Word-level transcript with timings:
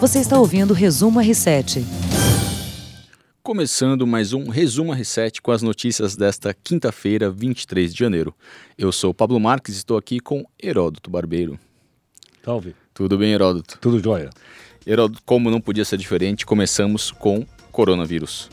Você 0.00 0.18
está 0.18 0.38
ouvindo 0.38 0.70
o 0.70 0.74
Resumo 0.74 1.20
R7. 1.20 1.84
Começando 3.42 4.06
mais 4.06 4.32
um 4.32 4.48
Resumo 4.48 4.94
R7 4.94 5.42
com 5.42 5.52
as 5.52 5.60
notícias 5.60 6.16
desta 6.16 6.54
quinta-feira, 6.54 7.30
23 7.30 7.92
de 7.92 7.98
janeiro. 7.98 8.34
Eu 8.78 8.90
sou 8.92 9.12
Pablo 9.12 9.38
Marques 9.38 9.74
e 9.74 9.76
estou 9.76 9.98
aqui 9.98 10.18
com 10.18 10.42
Heródoto 10.58 11.10
Barbeiro. 11.10 11.60
Salve. 12.42 12.74
Tudo 12.94 13.18
bem, 13.18 13.34
Heródoto? 13.34 13.76
Tudo 13.78 14.02
jóia. 14.02 14.30
Heródoto, 14.86 15.20
como 15.26 15.50
não 15.50 15.60
podia 15.60 15.84
ser 15.84 15.98
diferente, 15.98 16.46
começamos 16.46 17.10
com 17.10 17.44
coronavírus. 17.70 18.48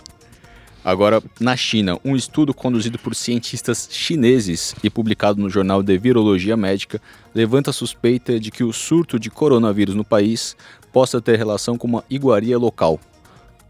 Agora, 0.83 1.21
na 1.39 1.55
China, 1.55 1.99
um 2.03 2.15
estudo 2.15 2.53
conduzido 2.53 2.97
por 2.97 3.13
cientistas 3.13 3.89
chineses 3.91 4.73
e 4.81 4.89
publicado 4.89 5.41
no 5.41 5.49
jornal 5.49 5.83
de 5.83 5.97
Virologia 5.97 6.55
Médica 6.55 7.01
levanta 7.35 7.71
a 7.71 7.73
suspeita 7.73 8.39
de 8.39 8.51
que 8.51 8.63
o 8.63 8.71
surto 8.71 9.19
de 9.19 9.29
coronavírus 9.29 9.95
no 9.95 10.05
país 10.05 10.55
possa 10.97 11.21
ter 11.21 11.37
relação 11.37 11.77
com 11.77 11.85
uma 11.85 12.03
iguaria 12.09 12.57
local. 12.57 12.99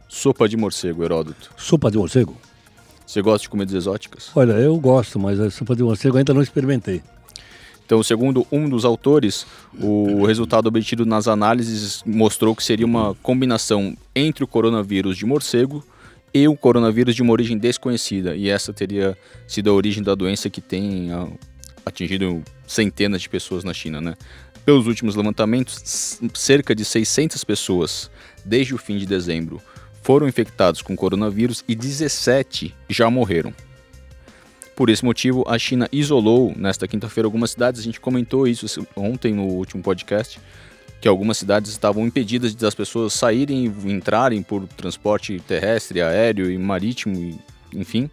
Sopa 0.07 0.47
de 0.47 0.55
morcego, 0.55 1.03
Heródoto. 1.03 1.51
Sopa 1.57 1.91
de 1.91 1.97
morcego? 1.97 2.33
Você 3.05 3.21
gosta 3.21 3.41
de 3.41 3.49
comidas 3.49 3.73
exóticas? 3.73 4.31
Olha, 4.33 4.53
eu 4.53 4.77
gosto, 4.77 5.19
mas 5.19 5.37
a 5.37 5.51
sopa 5.51 5.75
de 5.75 5.83
morcego 5.83 6.17
ainda 6.17 6.33
não 6.33 6.41
experimentei. 6.41 7.03
Então, 7.85 8.01
segundo 8.01 8.47
um 8.49 8.69
dos 8.69 8.85
autores, 8.85 9.45
o 9.77 10.25
resultado 10.25 10.67
obtido 10.67 11.05
nas 11.05 11.27
análises 11.27 12.01
mostrou 12.05 12.55
que 12.55 12.63
seria 12.63 12.85
uma 12.85 13.13
combinação 13.15 13.93
entre 14.15 14.45
o 14.45 14.47
coronavírus 14.47 15.17
de 15.17 15.25
morcego 15.25 15.83
e 16.33 16.47
o 16.47 16.55
coronavírus 16.55 17.13
de 17.13 17.21
uma 17.21 17.33
origem 17.33 17.57
desconhecida. 17.57 18.37
E 18.37 18.47
essa 18.47 18.71
teria 18.71 19.17
sido 19.45 19.69
a 19.69 19.73
origem 19.73 20.01
da 20.01 20.15
doença 20.15 20.49
que 20.49 20.61
tem 20.61 21.11
ah, 21.11 21.27
atingido 21.85 22.41
centenas 22.65 23.21
de 23.21 23.27
pessoas 23.27 23.65
na 23.65 23.73
China, 23.73 23.99
né? 23.99 24.15
Pelos 24.67 24.85
últimos 24.85 25.15
levantamentos, 25.15 26.19
cerca 26.33 26.75
de 26.75 26.83
600 26.83 27.41
pessoas, 27.45 28.11
desde 28.43 28.75
o 28.75 28.77
fim 28.77 28.97
de 28.97 29.05
dezembro, 29.05 29.61
foram 30.03 30.27
infectados 30.27 30.81
com 30.81 30.93
coronavírus 30.93 31.63
e 31.69 31.73
17 31.73 32.75
já 32.89 33.09
morreram. 33.09 33.53
Por 34.75 34.89
esse 34.89 35.05
motivo, 35.05 35.45
a 35.47 35.57
China 35.57 35.87
isolou 35.89 36.53
nesta 36.53 36.85
quinta-feira 36.85 37.27
algumas 37.27 37.51
cidades, 37.51 37.79
a 37.79 37.83
gente 37.85 38.01
comentou 38.01 38.45
isso 38.45 38.85
ontem 38.93 39.33
no 39.33 39.43
último 39.43 39.81
podcast, 39.81 40.37
que 40.99 41.07
algumas 41.07 41.37
cidades 41.37 41.71
estavam 41.71 42.05
impedidas 42.05 42.53
de 42.53 42.65
as 42.65 42.75
pessoas 42.75 43.13
saírem 43.13 43.73
e 43.85 43.89
entrarem 43.89 44.43
por 44.43 44.67
transporte 44.67 45.39
terrestre, 45.47 46.01
aéreo 46.01 46.51
e 46.51 46.57
marítimo, 46.57 47.41
enfim. 47.73 48.11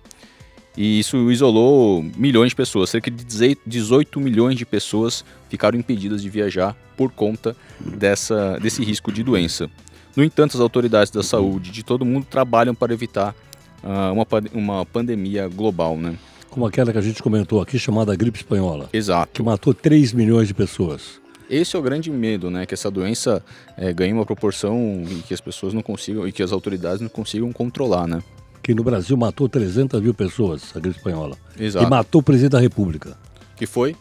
E 0.77 0.99
isso 0.99 1.31
isolou 1.31 2.03
milhões 2.17 2.51
de 2.51 2.57
pessoas, 2.57 2.91
cerca 2.91 3.11
de 3.11 3.25
18 3.65 4.21
milhões 4.21 4.57
de 4.57 4.67
pessoas 4.67 5.25
ficaram 5.49 5.79
impedidas 5.79 6.21
de 6.21 6.29
viajar 6.29 6.77
por 6.97 7.13
conta 7.13 7.57
dessa, 7.79 8.59
desse 8.61 8.83
risco 8.83 9.13
de 9.13 9.23
doença. 9.23 9.71
No 10.17 10.23
entanto, 10.23 10.57
as 10.57 10.61
autoridades 10.61 11.13
da 11.13 11.23
saúde 11.23 11.71
de 11.71 11.83
todo 11.83 12.05
mundo 12.05 12.27
trabalham 12.29 12.75
para 12.75 12.93
evitar 12.93 13.35
uh, 13.83 14.13
uma, 14.13 14.27
uma 14.53 14.87
pandemia 14.87 15.49
global, 15.49 15.97
né? 15.97 16.17
Como 16.51 16.67
aquela 16.67 16.93
que 16.93 16.99
a 16.99 17.03
gente 17.03 17.21
comentou 17.21 17.61
aqui, 17.61 17.79
chamada 17.79 18.15
gripe 18.15 18.39
espanhola. 18.39 18.89
Exato. 18.93 19.33
Que 19.33 19.43
matou 19.43 19.75
3 19.75 20.13
milhões 20.13 20.47
de 20.47 20.55
pessoas. 20.55 21.21
Esse 21.51 21.75
é 21.77 21.79
o 21.79 21.83
grande 21.83 22.11
medo, 22.11 22.49
né? 22.49 22.65
Que 22.65 22.75
essa 22.75 22.91
doença 22.91 23.45
é, 23.77 23.93
ganhe 23.93 24.13
uma 24.13 24.25
proporção 24.25 25.05
e 25.09 25.17
que 25.23 25.35
as 25.35 25.41
pessoas 25.41 25.75
não 25.75 25.83
consigam, 25.83 26.27
e 26.27 26.33
que 26.33 26.43
as 26.43 26.53
autoridades 26.53 27.01
não 27.01 27.09
consigam 27.09 27.53
controlar, 27.53 28.07
né? 28.07 28.23
Que 28.65 28.75
no 28.75 28.83
Brasil 28.83 29.15
matou 29.15 29.47
300 29.47 30.01
mil 30.01 30.15
pessoas, 30.15 30.75
a 30.75 30.81
gripe 30.81 30.97
espanhola. 30.97 31.37
Exato. 31.61 31.85
E 31.85 31.89
matou 31.91 32.23
o 32.23 32.25
presidente 32.25 32.53
da 32.53 32.61
República. 32.61 33.15
Que 33.57 33.67
foi? 33.67 33.95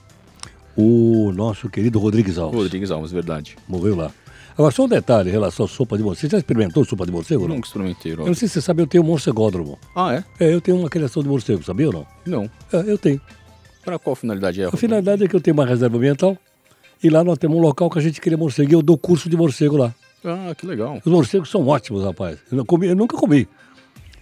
O 0.73 1.33
nosso 1.36 1.70
querido 1.70 2.00
Rodrigues 2.00 2.38
Alves. 2.38 2.58
Rodrigues 2.58 2.89
Alves, 2.89 3.11
verdade. 3.11 3.58
Morreu 3.67 3.94
lá. 3.94 4.09
Agora, 4.58 4.72
só 4.72 4.86
um 4.86 4.88
detalhe 4.88 5.30
em 5.30 5.33
relação 5.33 5.66
à 5.66 5.67
sopa 5.67 5.97
de 5.97 6.03
morcego. 6.03 6.30
Você 6.30 6.31
já 6.31 6.38
experimentou 6.38 6.86
sopa 6.86 7.05
de 7.05 7.11
morcego? 7.11 7.45
Nunca 7.45 7.67
experimentei. 7.67 8.14
Eu 8.14 8.25
não 8.25 8.33
sei 8.33 8.47
se 8.47 8.53
você 8.53 8.61
sabe, 8.61 8.81
eu 8.81 8.88
tenho 8.88 9.03
um 9.03 9.08
morcegódromo. 9.08 9.78
Ah, 9.94 10.14
é? 10.14 10.23
É, 10.39 10.53
eu 10.53 10.61
tenho 10.61 10.77
uma 10.77 10.89
criação 10.89 11.22
de 11.22 11.27
morcego, 11.27 11.61
sabia 11.61 11.88
ou 11.88 11.94
não? 11.94 12.08
Não. 12.25 12.43
É, 12.71 12.89
eu 12.89 12.98
tenho. 12.98 13.20
Para 13.83 13.99
qual 13.99 14.15
finalidade 14.15 14.61
é? 14.61 14.65
A 14.67 14.71
finalidade 14.71 15.26
é 15.26 15.27
que 15.27 15.36
eu 15.36 15.42
tenho 15.42 15.58
uma 15.58 15.65
reserva 15.65 15.98
ambiental 15.98 16.38
e 17.04 17.09
lá 17.09 17.21
nós 17.21 17.38
temos 17.38 17.58
um 17.58 17.59
local 17.59 17.89
que 17.89 17.99
a 17.99 18.02
gente 18.02 18.21
cria 18.21 18.38
morcego 18.38 18.71
e 18.71 18.73
eu 18.76 18.82
dou 18.82 18.98
curso 18.98 19.30
de 19.30 19.36
morcego 19.36 19.76
lá. 19.76 19.93
Ah, 20.23 20.55
que 20.55 20.65
legal. 20.65 21.02
Os 21.04 21.11
morcegos 21.11 21.49
são 21.49 21.67
ótimos, 21.67 22.02
rapaz. 22.05 22.39
Eu, 22.49 22.65
comi, 22.65 22.88
eu 22.88 22.95
nunca 22.95 23.17
comi. 23.17 23.45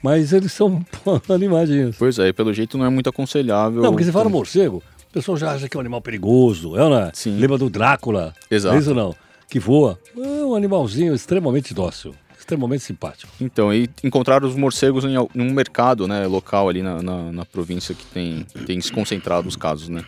Mas 0.01 0.33
eles 0.33 0.51
são 0.51 0.83
animadinhos. 1.29 1.95
Pois 1.97 2.17
é, 2.19 2.33
pelo 2.33 2.53
jeito 2.53 2.77
não 2.77 2.85
é 2.85 2.89
muito 2.89 3.09
aconselhável. 3.09 3.81
Não, 3.81 3.91
porque 3.91 4.03
você 4.03 4.11
fala 4.11 4.29
morcego, 4.29 4.81
o 5.09 5.13
pessoal 5.13 5.37
já 5.37 5.51
acha 5.51 5.67
que 5.67 5.75
é 5.75 5.77
um 5.77 5.81
animal 5.81 6.01
perigoso, 6.01 6.77
é, 6.77 6.89
né? 6.89 7.11
Sim. 7.13 7.37
Lembra 7.37 7.57
do 7.57 7.69
Drácula? 7.69 8.33
Exato. 8.49 8.77
Isso 8.77 8.93
não? 8.93 9.15
Que 9.49 9.59
voa. 9.59 9.99
É 10.17 10.45
um 10.45 10.55
animalzinho 10.55 11.13
extremamente 11.13 11.73
dócil, 11.73 12.15
extremamente 12.39 12.83
simpático. 12.83 13.31
Então, 13.39 13.73
e 13.73 13.89
encontrar 14.03 14.43
os 14.43 14.55
morcegos 14.55 15.03
em 15.03 15.17
um 15.17 15.53
mercado 15.53 16.07
né, 16.07 16.25
local 16.25 16.69
ali 16.69 16.81
na, 16.81 17.01
na, 17.01 17.31
na 17.31 17.45
província 17.45 17.93
que 17.93 18.05
tem, 18.05 18.45
tem 18.65 18.79
se 18.79 18.91
concentrado 18.91 19.47
os 19.47 19.57
casos, 19.57 19.89
né? 19.89 20.03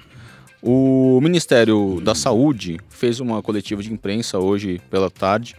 O 0.62 1.20
Ministério 1.22 2.00
da 2.02 2.16
Saúde 2.16 2.80
fez 2.88 3.20
uma 3.20 3.44
coletiva 3.44 3.84
de 3.84 3.92
imprensa 3.92 4.40
hoje 4.40 4.80
pela 4.90 5.12
tarde 5.12 5.58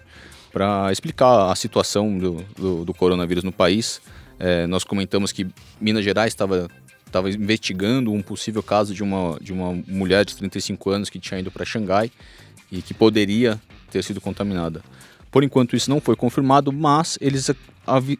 para 0.50 0.90
explicar 0.90 1.50
a 1.50 1.54
situação 1.54 2.16
do, 2.16 2.44
do, 2.56 2.84
do 2.86 2.94
coronavírus 2.94 3.44
no 3.44 3.52
país. 3.52 4.00
É, 4.46 4.66
nós 4.66 4.84
comentamos 4.84 5.32
que 5.32 5.46
Minas 5.80 6.04
Gerais 6.04 6.34
estava 6.34 6.68
estava 7.06 7.30
investigando 7.30 8.12
um 8.12 8.20
possível 8.20 8.62
caso 8.62 8.92
de 8.92 9.02
uma, 9.02 9.38
de 9.40 9.54
uma 9.54 9.72
mulher 9.86 10.22
de 10.26 10.36
35 10.36 10.90
anos 10.90 11.08
que 11.08 11.18
tinha 11.18 11.40
ido 11.40 11.50
para 11.50 11.64
Xangai 11.64 12.10
e 12.70 12.82
que 12.82 12.92
poderia 12.92 13.58
ter 13.90 14.04
sido 14.04 14.20
contaminada. 14.20 14.82
Por 15.30 15.42
enquanto 15.42 15.74
isso 15.74 15.88
não 15.88 15.98
foi 15.98 16.14
confirmado, 16.14 16.70
mas 16.72 17.16
eles 17.22 17.50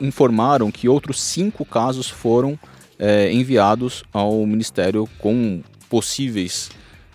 informaram 0.00 0.70
que 0.70 0.88
outros 0.88 1.20
cinco 1.20 1.62
casos 1.62 2.08
foram 2.08 2.58
é, 2.98 3.30
enviados 3.30 4.02
ao 4.10 4.46
Ministério 4.46 5.06
com 5.18 5.62
possíveis 5.90 6.70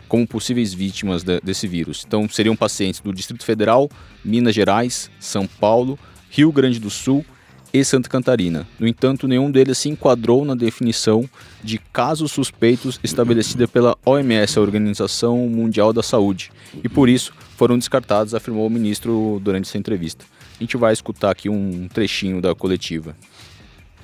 como 0.07 0.27
possíveis 0.27 0.71
vítimas 0.71 1.23
de, 1.23 1.39
desse 1.41 1.67
vírus. 1.67 2.03
Então 2.05 2.29
seriam 2.29 2.55
pacientes 2.55 2.99
do 2.99 3.11
Distrito 3.11 3.43
Federal, 3.43 3.89
Minas 4.23 4.53
Gerais, 4.53 5.09
São 5.19 5.47
Paulo, 5.47 5.97
Rio 6.29 6.51
Grande 6.51 6.79
do 6.79 6.91
Sul 6.91 7.25
e 7.73 7.83
Santa 7.83 8.09
Catarina. 8.09 8.67
No 8.79 8.87
entanto, 8.87 9.27
nenhum 9.27 9.51
deles 9.51 9.77
se 9.77 9.89
enquadrou 9.89 10.43
na 10.43 10.55
definição 10.55 11.29
de 11.63 11.77
casos 11.77 12.31
suspeitos 12.31 12.99
estabelecida 13.03 13.67
pela 13.67 13.97
OMS, 14.05 14.57
a 14.57 14.61
Organização 14.61 15.37
Mundial 15.47 15.93
da 15.93 16.03
Saúde, 16.03 16.51
e 16.83 16.89
por 16.89 17.09
isso 17.09 17.33
foram 17.57 17.77
descartados, 17.77 18.33
afirmou 18.33 18.65
o 18.65 18.69
ministro 18.69 19.39
durante 19.43 19.67
essa 19.67 19.77
entrevista. 19.77 20.25
A 20.59 20.63
gente 20.63 20.77
vai 20.77 20.93
escutar 20.93 21.31
aqui 21.31 21.49
um 21.49 21.87
trechinho 21.87 22.41
da 22.41 22.53
coletiva. 22.53 23.15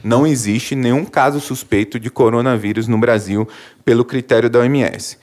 Não 0.04 0.26
existe 0.26 0.76
nenhum 0.76 1.04
caso 1.04 1.40
suspeito 1.40 2.00
de 2.00 2.10
coronavírus 2.10 2.88
no 2.88 2.98
Brasil 2.98 3.48
pelo 3.84 4.06
critério 4.06 4.50
da 4.50 4.60
OMS. 4.60 5.18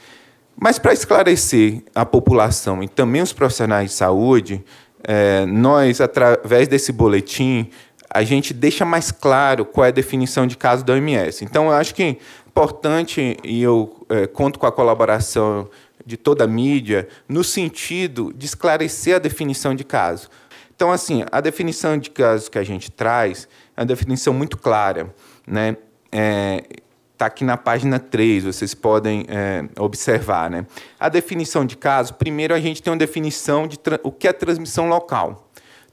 Mas 0.56 0.78
para 0.78 0.92
esclarecer 0.92 1.82
a 1.94 2.04
população 2.04 2.82
e 2.82 2.88
também 2.88 3.22
os 3.22 3.32
profissionais 3.32 3.90
de 3.90 3.96
saúde, 3.96 4.62
é, 5.04 5.44
nós, 5.46 6.00
através 6.00 6.68
desse 6.68 6.92
boletim, 6.92 7.68
a 8.14 8.22
gente 8.22 8.52
deixa 8.52 8.84
mais 8.84 9.10
claro 9.10 9.64
qual 9.64 9.86
é 9.86 9.88
a 9.88 9.92
definição 9.92 10.46
de 10.46 10.56
caso 10.56 10.84
da 10.84 10.92
OMS. 10.92 11.44
Então, 11.44 11.66
eu 11.66 11.72
acho 11.72 11.94
que 11.94 12.02
é 12.02 12.16
importante, 12.46 13.38
e 13.42 13.62
eu 13.62 14.04
é, 14.10 14.26
conto 14.26 14.58
com 14.58 14.66
a 14.66 14.72
colaboração 14.72 15.68
de 16.04 16.16
toda 16.16 16.44
a 16.44 16.46
mídia, 16.46 17.08
no 17.26 17.42
sentido 17.42 18.32
de 18.34 18.44
esclarecer 18.44 19.16
a 19.16 19.18
definição 19.18 19.74
de 19.74 19.84
caso. 19.84 20.28
Então, 20.74 20.90
assim, 20.92 21.24
a 21.32 21.40
definição 21.40 21.96
de 21.96 22.10
caso 22.10 22.50
que 22.50 22.58
a 22.58 22.64
gente 22.64 22.90
traz 22.90 23.48
é 23.76 23.80
uma 23.80 23.86
definição 23.86 24.34
muito 24.34 24.58
clara. 24.58 25.14
Né? 25.46 25.76
É, 26.10 26.64
está 27.12 27.26
aqui 27.26 27.44
na 27.44 27.56
página 27.56 27.98
3, 27.98 28.44
vocês 28.44 28.74
podem 28.74 29.24
é, 29.28 29.64
observar. 29.78 30.50
Né? 30.50 30.66
A 30.98 31.08
definição 31.08 31.64
de 31.64 31.76
caso, 31.76 32.14
primeiro 32.14 32.52
a 32.52 32.60
gente 32.60 32.82
tem 32.82 32.92
uma 32.92 32.98
definição 32.98 33.66
de 33.66 33.78
o 34.02 34.12
que 34.12 34.28
é 34.28 34.32
transmissão 34.32 34.88
local. 34.88 35.48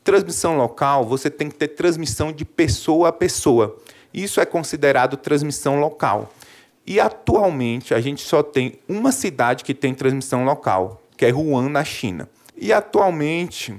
Transmissão 0.09 0.57
local, 0.57 1.05
você 1.05 1.29
tem 1.29 1.49
que 1.49 1.55
ter 1.55 1.67
transmissão 1.67 2.31
de 2.31 2.43
pessoa 2.43 3.09
a 3.09 3.11
pessoa. 3.11 3.77
Isso 4.11 4.41
é 4.41 4.45
considerado 4.45 5.15
transmissão 5.15 5.79
local. 5.79 6.33
E 6.83 6.99
atualmente 6.99 7.93
a 7.93 8.01
gente 8.01 8.25
só 8.25 8.41
tem 8.41 8.79
uma 8.89 9.11
cidade 9.11 9.63
que 9.63 9.71
tem 9.71 9.93
transmissão 9.93 10.43
local, 10.43 10.99
que 11.15 11.27
é 11.27 11.31
Wuhan, 11.31 11.69
na 11.69 11.83
China. 11.83 12.27
E 12.57 12.73
atualmente 12.73 13.77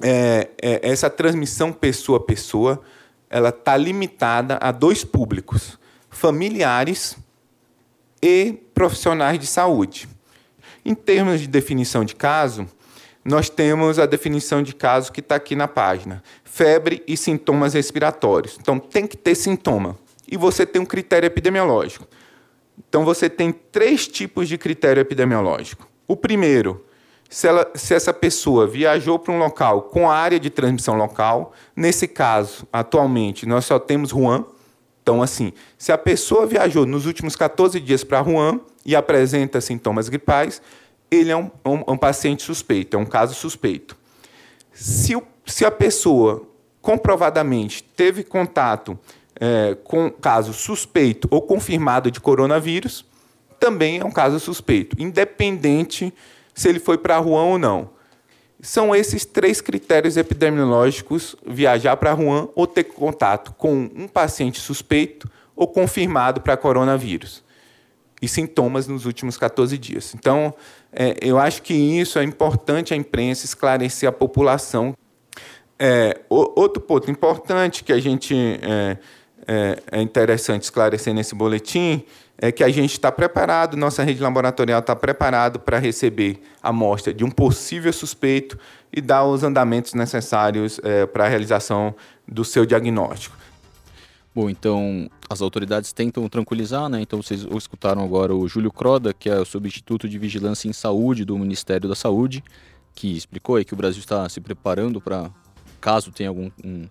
é, 0.00 0.48
é, 0.62 0.88
essa 0.88 1.10
transmissão 1.10 1.72
pessoa 1.72 2.18
a 2.18 2.22
pessoa 2.22 2.80
ela 3.28 3.48
está 3.48 3.76
limitada 3.76 4.58
a 4.62 4.70
dois 4.70 5.02
públicos 5.02 5.76
familiares 6.08 7.16
e 8.22 8.60
profissionais 8.72 9.40
de 9.40 9.48
saúde. 9.48 10.08
Em 10.84 10.94
termos 10.94 11.40
de 11.40 11.48
definição 11.48 12.04
de 12.04 12.14
caso, 12.14 12.68
nós 13.24 13.48
temos 13.48 13.98
a 13.98 14.06
definição 14.06 14.62
de 14.62 14.74
caso 14.74 15.12
que 15.12 15.20
está 15.20 15.36
aqui 15.36 15.54
na 15.54 15.68
página: 15.68 16.22
febre 16.44 17.02
e 17.06 17.16
sintomas 17.16 17.74
respiratórios. 17.74 18.58
Então, 18.60 18.78
tem 18.78 19.06
que 19.06 19.16
ter 19.16 19.34
sintoma. 19.34 19.96
E 20.30 20.36
você 20.36 20.64
tem 20.64 20.80
um 20.80 20.86
critério 20.86 21.26
epidemiológico. 21.26 22.06
Então, 22.88 23.04
você 23.04 23.28
tem 23.28 23.52
três 23.52 24.08
tipos 24.08 24.48
de 24.48 24.56
critério 24.58 25.00
epidemiológico. 25.00 25.86
O 26.08 26.16
primeiro, 26.16 26.84
se, 27.32 27.48
ela, 27.48 27.70
se 27.74 27.94
essa 27.94 28.12
pessoa 28.12 28.66
viajou 28.66 29.18
para 29.18 29.32
um 29.32 29.38
local 29.38 29.82
com 29.82 30.10
área 30.10 30.38
de 30.38 30.50
transmissão 30.50 30.94
local. 30.96 31.52
Nesse 31.74 32.06
caso, 32.06 32.66
atualmente, 32.70 33.46
nós 33.46 33.64
só 33.64 33.78
temos 33.78 34.10
Juan. 34.10 34.44
Então, 35.02 35.22
assim, 35.22 35.52
se 35.78 35.90
a 35.90 35.98
pessoa 35.98 36.46
viajou 36.46 36.84
nos 36.84 37.06
últimos 37.06 37.34
14 37.34 37.80
dias 37.80 38.04
para 38.04 38.22
Juan 38.22 38.60
e 38.84 38.94
apresenta 38.94 39.60
sintomas 39.60 40.08
gripais, 40.08 40.60
ele 41.12 41.30
é 41.30 41.36
um, 41.36 41.50
um, 41.64 41.92
um, 41.92 41.96
paciente 41.96 42.42
suspeito, 42.42 42.96
é 42.96 42.98
um 43.00 43.04
caso 43.04 43.34
suspeito. 43.34 43.96
Se, 44.72 45.14
o, 45.14 45.22
se 45.44 45.64
a 45.64 45.70
pessoa 45.70 46.48
comprovadamente 46.80 47.82
teve 47.82 48.24
contato 48.24 48.98
é, 49.38 49.76
com 49.84 50.10
caso 50.10 50.54
suspeito 50.54 51.28
ou 51.30 51.42
confirmado 51.42 52.10
de 52.10 52.18
coronavírus, 52.18 53.04
também 53.60 53.98
é 53.98 54.04
um 54.04 54.10
caso 54.10 54.40
suspeito, 54.40 54.96
independente 54.98 56.12
se 56.54 56.68
ele 56.68 56.80
foi 56.80 56.96
para 56.96 57.20
Wuhan 57.20 57.44
ou 57.44 57.58
não. 57.58 57.90
São 58.60 58.94
esses 58.94 59.24
três 59.24 59.60
critérios 59.60 60.16
epidemiológicos: 60.16 61.36
viajar 61.46 61.96
para 61.96 62.14
Wuhan 62.14 62.48
ou 62.54 62.66
ter 62.66 62.84
contato 62.84 63.52
com 63.52 63.90
um 63.94 64.08
paciente 64.08 64.60
suspeito 64.60 65.30
ou 65.54 65.68
confirmado 65.68 66.40
para 66.40 66.56
coronavírus. 66.56 67.42
E 68.22 68.28
sintomas 68.28 68.86
nos 68.86 69.04
últimos 69.04 69.36
14 69.36 69.76
dias. 69.76 70.14
Então, 70.14 70.54
é, 70.92 71.16
eu 71.20 71.38
acho 71.38 71.60
que 71.62 71.74
isso 71.74 72.18
é 72.18 72.22
importante 72.22 72.94
a 72.94 72.96
imprensa 72.96 73.44
esclarecer 73.44 74.08
a 74.08 74.12
população. 74.12 74.94
É, 75.76 76.20
o, 76.30 76.60
outro 76.60 76.80
ponto 76.80 77.10
importante 77.10 77.82
que 77.82 77.92
a 77.92 77.98
gente 77.98 78.34
é, 78.62 78.96
é, 79.46 79.78
é 79.90 80.02
interessante 80.02 80.62
esclarecer 80.62 81.12
nesse 81.12 81.34
boletim 81.34 82.04
é 82.38 82.50
que 82.50 82.64
a 82.64 82.68
gente 82.68 82.92
está 82.92 83.12
preparado, 83.12 83.76
nossa 83.76 84.02
rede 84.02 84.20
laboratorial 84.20 84.80
está 84.80 84.96
preparado 84.96 85.60
para 85.60 85.78
receber 85.78 86.42
a 86.62 86.70
amostra 86.70 87.14
de 87.14 87.24
um 87.24 87.30
possível 87.30 87.92
suspeito 87.92 88.58
e 88.92 89.00
dar 89.00 89.24
os 89.24 89.42
andamentos 89.44 89.94
necessários 89.94 90.80
é, 90.82 91.06
para 91.06 91.24
a 91.24 91.28
realização 91.28 91.94
do 92.26 92.44
seu 92.44 92.66
diagnóstico. 92.66 93.36
Bom, 94.34 94.48
então 94.48 95.10
as 95.28 95.42
autoridades 95.42 95.92
tentam 95.92 96.26
tranquilizar, 96.26 96.88
né? 96.88 97.02
Então 97.02 97.22
vocês 97.22 97.46
escutaram 97.56 98.02
agora 98.02 98.34
o 98.34 98.48
Júlio 98.48 98.72
Croda, 98.72 99.12
que 99.12 99.28
é 99.28 99.38
o 99.38 99.44
substituto 99.44 100.08
de 100.08 100.18
vigilância 100.18 100.68
em 100.68 100.72
saúde 100.72 101.22
do 101.24 101.36
Ministério 101.38 101.86
da 101.86 101.94
Saúde, 101.94 102.42
que 102.94 103.14
explicou 103.14 103.56
aí 103.56 103.64
que 103.64 103.74
o 103.74 103.76
Brasil 103.76 104.00
está 104.00 104.26
se 104.28 104.40
preparando 104.40 105.00
para 105.02 105.30
caso 105.82 106.10
tenha 106.10 106.30
algum 106.30 106.50
um, 106.64 106.88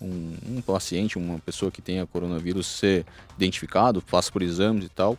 um, 0.00 0.36
um, 0.56 0.60
paciente, 0.60 1.18
uma 1.18 1.38
pessoa 1.40 1.72
que 1.72 1.82
tenha 1.82 2.06
coronavírus 2.06 2.66
ser 2.66 3.04
identificado, 3.36 4.00
passa 4.00 4.30
por 4.30 4.42
exames 4.42 4.84
e 4.84 4.88
tal. 4.88 5.18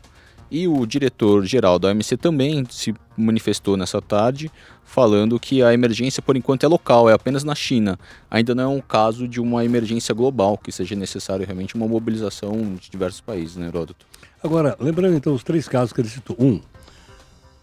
E 0.49 0.67
o 0.67 0.85
diretor-geral 0.85 1.79
da 1.79 1.89
OMC 1.89 2.17
também 2.17 2.65
se 2.69 2.93
manifestou 3.17 3.75
nessa 3.75 4.01
tarde, 4.01 4.51
falando 4.83 5.39
que 5.39 5.63
a 5.63 5.73
emergência, 5.73 6.21
por 6.21 6.37
enquanto, 6.37 6.63
é 6.63 6.67
local, 6.67 7.09
é 7.09 7.13
apenas 7.13 7.43
na 7.43 7.55
China. 7.55 7.97
Ainda 8.29 8.53
não 8.53 8.63
é 8.63 8.67
um 8.67 8.81
caso 8.81 9.27
de 9.27 9.41
uma 9.41 9.65
emergência 9.65 10.13
global, 10.13 10.57
que 10.57 10.71
seja 10.71 10.95
necessário 10.95 11.45
realmente 11.45 11.75
uma 11.75 11.87
mobilização 11.87 12.75
de 12.75 12.89
diversos 12.89 13.21
países, 13.21 13.55
né, 13.55 13.67
Heródoto? 13.67 14.05
Agora, 14.43 14.77
lembrando 14.79 15.15
então 15.15 15.33
os 15.33 15.43
três 15.43 15.67
casos 15.67 15.91
que 15.91 16.01
ele 16.01 16.09
citou. 16.09 16.35
Um, 16.39 16.61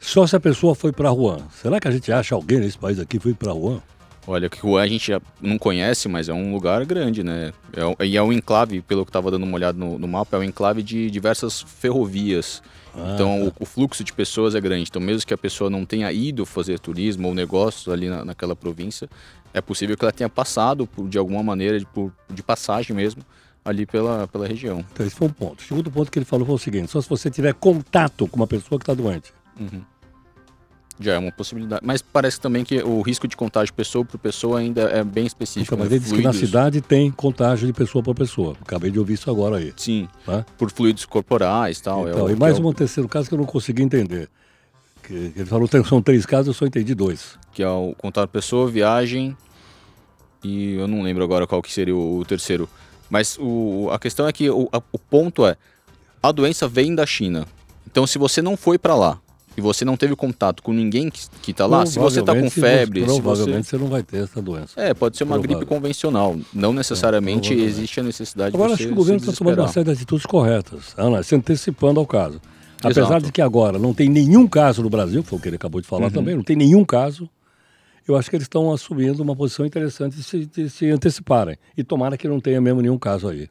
só 0.00 0.26
se 0.26 0.34
a 0.34 0.40
pessoa 0.40 0.74
foi 0.74 0.90
para 0.90 1.12
Wuhan. 1.12 1.46
Será 1.52 1.78
que 1.78 1.86
a 1.86 1.90
gente 1.90 2.10
acha 2.10 2.34
alguém 2.34 2.58
nesse 2.58 2.76
país 2.76 2.98
aqui 2.98 3.20
foi 3.20 3.34
para 3.34 3.54
Wuhan? 3.54 3.80
Olha, 4.26 4.48
que 4.48 4.60
a 4.76 4.86
gente 4.86 5.08
já 5.08 5.20
não 5.40 5.58
conhece, 5.58 6.08
mas 6.08 6.28
é 6.28 6.32
um 6.32 6.52
lugar 6.52 6.84
grande, 6.84 7.24
né? 7.24 7.52
É, 7.72 8.06
e 8.06 8.16
é 8.16 8.22
um 8.22 8.32
enclave, 8.32 8.80
pelo 8.80 9.04
que 9.04 9.10
estava 9.10 9.30
dando 9.30 9.42
uma 9.42 9.56
olhada 9.56 9.76
no, 9.76 9.98
no, 9.98 10.06
mapa, 10.06 10.36
é 10.36 10.40
um 10.40 10.44
enclave 10.44 10.82
de 10.82 11.10
diversas 11.10 11.60
ferrovias. 11.60 12.62
Ah, 12.94 13.12
então 13.14 13.50
tá. 13.50 13.56
o, 13.58 13.62
o, 13.64 13.66
fluxo 13.66 14.04
de 14.04 14.12
pessoas 14.12 14.54
é 14.54 14.60
grande. 14.60 14.88
Então 14.88 15.02
mesmo 15.02 15.26
que 15.26 15.34
a 15.34 15.38
pessoa 15.38 15.68
não 15.68 15.84
tenha 15.84 16.12
ido 16.12 16.46
fazer 16.46 16.78
turismo 16.78 17.28
ou 17.28 17.34
negócios 17.34 17.92
ali 17.92 18.08
na, 18.08 18.24
naquela 18.24 18.54
província, 18.54 19.08
é 19.52 19.60
possível 19.60 19.96
que 19.96 20.04
ela 20.04 20.12
tenha 20.12 20.28
passado 20.28 20.86
por, 20.86 21.08
de 21.08 21.18
alguma 21.18 21.42
maneira, 21.42 21.78
de, 21.78 21.86
por, 21.86 22.12
de 22.30 22.42
passagem 22.44 22.94
mesmo, 22.94 23.24
ali 23.64 23.86
pela, 23.86 24.28
pela 24.28 24.46
região. 24.46 24.84
Então 24.92 25.04
esse 25.04 25.16
foi 25.16 25.26
um 25.26 25.32
ponto. 25.32 25.60
O 25.60 25.62
segundo 25.64 25.90
ponto 25.90 26.12
que 26.12 26.18
ele 26.18 26.26
falou 26.26 26.46
foi 26.46 26.54
o 26.54 26.58
seguinte, 26.58 26.92
só 26.92 27.00
se 27.00 27.08
você 27.08 27.28
tiver 27.28 27.54
contato 27.54 28.28
com 28.28 28.36
uma 28.36 28.46
pessoa 28.46 28.78
que 28.78 28.84
está 28.84 28.94
doente. 28.94 29.32
Uhum. 29.58 29.82
Já 31.00 31.14
é 31.14 31.18
uma 31.18 31.32
possibilidade. 31.32 31.82
Mas 31.84 32.02
parece 32.02 32.40
também 32.40 32.64
que 32.64 32.82
o 32.82 33.00
risco 33.02 33.26
de 33.26 33.36
contágio 33.36 33.72
pessoa 33.74 34.04
por 34.04 34.18
pessoa 34.18 34.60
ainda 34.60 34.82
é 34.82 35.02
bem 35.02 35.26
específico. 35.26 35.74
Então, 35.74 35.78
mas 35.78 35.88
né? 35.88 35.96
ele 35.96 36.04
diz 36.04 36.12
que 36.12 36.22
na 36.22 36.32
cidade 36.32 36.80
tem 36.80 37.10
contágio 37.10 37.66
de 37.66 37.72
pessoa 37.72 38.02
por 38.02 38.14
pessoa. 38.14 38.56
Acabei 38.60 38.90
de 38.90 38.98
ouvir 38.98 39.14
isso 39.14 39.30
agora 39.30 39.56
aí. 39.56 39.72
Sim. 39.76 40.08
Tá? 40.24 40.44
Por 40.58 40.70
fluidos 40.70 41.04
corporais 41.04 41.80
tal, 41.80 42.08
então, 42.08 42.28
é 42.28 42.32
e 42.32 42.36
mais 42.36 42.58
é 42.58 42.60
um 42.60 42.72
terceiro 42.72 43.08
caso 43.08 43.28
que 43.28 43.34
eu 43.34 43.38
não 43.38 43.46
consegui 43.46 43.82
entender. 43.82 44.28
Que 45.02 45.14
ele 45.14 45.46
falou 45.46 45.68
que 45.68 45.82
são 45.84 46.00
três 46.00 46.24
casos, 46.24 46.48
eu 46.48 46.54
só 46.54 46.66
entendi 46.66 46.94
dois. 46.94 47.38
Que 47.52 47.62
é 47.62 47.68
o 47.68 47.94
contato 47.98 48.30
pessoa, 48.30 48.68
viagem 48.68 49.36
e 50.42 50.74
eu 50.74 50.88
não 50.88 51.02
lembro 51.02 51.22
agora 51.22 51.46
qual 51.46 51.62
que 51.62 51.72
seria 51.72 51.94
o, 51.94 52.18
o 52.18 52.24
terceiro. 52.24 52.68
Mas 53.08 53.38
o, 53.40 53.88
a 53.92 53.98
questão 53.98 54.26
é 54.26 54.32
que 54.32 54.48
o, 54.50 54.68
a, 54.72 54.82
o 54.92 54.98
ponto 54.98 55.46
é, 55.46 55.56
a 56.22 56.32
doença 56.32 56.66
vem 56.66 56.94
da 56.94 57.06
China. 57.06 57.46
Então 57.86 58.06
se 58.06 58.18
você 58.18 58.42
não 58.42 58.56
foi 58.56 58.78
para 58.78 58.94
lá 58.94 59.20
e 59.56 59.60
você 59.60 59.84
não 59.84 59.96
teve 59.96 60.16
contato 60.16 60.62
com 60.62 60.72
ninguém 60.72 61.10
que 61.10 61.50
está 61.50 61.66
lá, 61.66 61.84
se 61.84 61.98
você 61.98 62.20
está 62.20 62.34
com 62.34 62.48
febre. 62.50 63.04
Provavelmente 63.04 63.64
você... 63.64 63.76
você... 63.76 63.82
não 63.82 63.88
vai 63.88 64.02
ter 64.02 64.24
essa 64.24 64.40
doença. 64.40 64.80
É, 64.80 64.94
pode 64.94 65.16
ser 65.16 65.24
uma 65.24 65.38
gripe 65.38 65.64
convencional. 65.66 66.36
Não 66.52 66.72
necessariamente 66.72 67.52
é, 67.52 67.56
existe 67.56 68.00
a 68.00 68.02
necessidade 68.02 68.54
agora, 68.54 68.70
de 68.70 68.76
você. 68.76 68.82
Agora, 68.82 68.86
acho 68.86 68.86
que 68.86 68.92
o 68.92 68.96
governo 68.96 69.20
está 69.20 69.32
tomando 69.32 69.58
uma 69.58 69.68
série 69.68 69.84
de 69.84 69.90
atitudes 69.92 70.26
corretas, 70.26 70.94
Ana, 70.96 71.22
se 71.22 71.34
antecipando 71.34 72.00
ao 72.00 72.06
caso. 72.06 72.40
Apesar 72.82 73.02
Exato. 73.02 73.26
de 73.26 73.32
que 73.32 73.40
agora 73.40 73.78
não 73.78 73.94
tem 73.94 74.08
nenhum 74.08 74.46
caso 74.46 74.82
no 74.82 74.90
Brasil, 74.90 75.22
foi 75.22 75.38
o 75.38 75.42
que 75.42 75.48
ele 75.48 75.56
acabou 75.56 75.80
de 75.80 75.86
falar 75.86 76.06
uhum. 76.06 76.10
também, 76.10 76.34
não 76.34 76.42
tem 76.42 76.56
nenhum 76.56 76.84
caso. 76.84 77.28
Eu 78.06 78.16
acho 78.16 78.28
que 78.28 78.34
eles 78.34 78.46
estão 78.46 78.72
assumindo 78.72 79.22
uma 79.22 79.36
posição 79.36 79.64
interessante 79.64 80.16
de 80.16 80.24
se, 80.24 80.46
de 80.46 80.68
se 80.68 80.90
anteciparem. 80.90 81.56
E 81.76 81.84
tomara 81.84 82.16
que 82.16 82.26
não 82.26 82.40
tenha 82.40 82.60
mesmo 82.60 82.80
nenhum 82.80 82.98
caso 82.98 83.28
aí. 83.28 83.48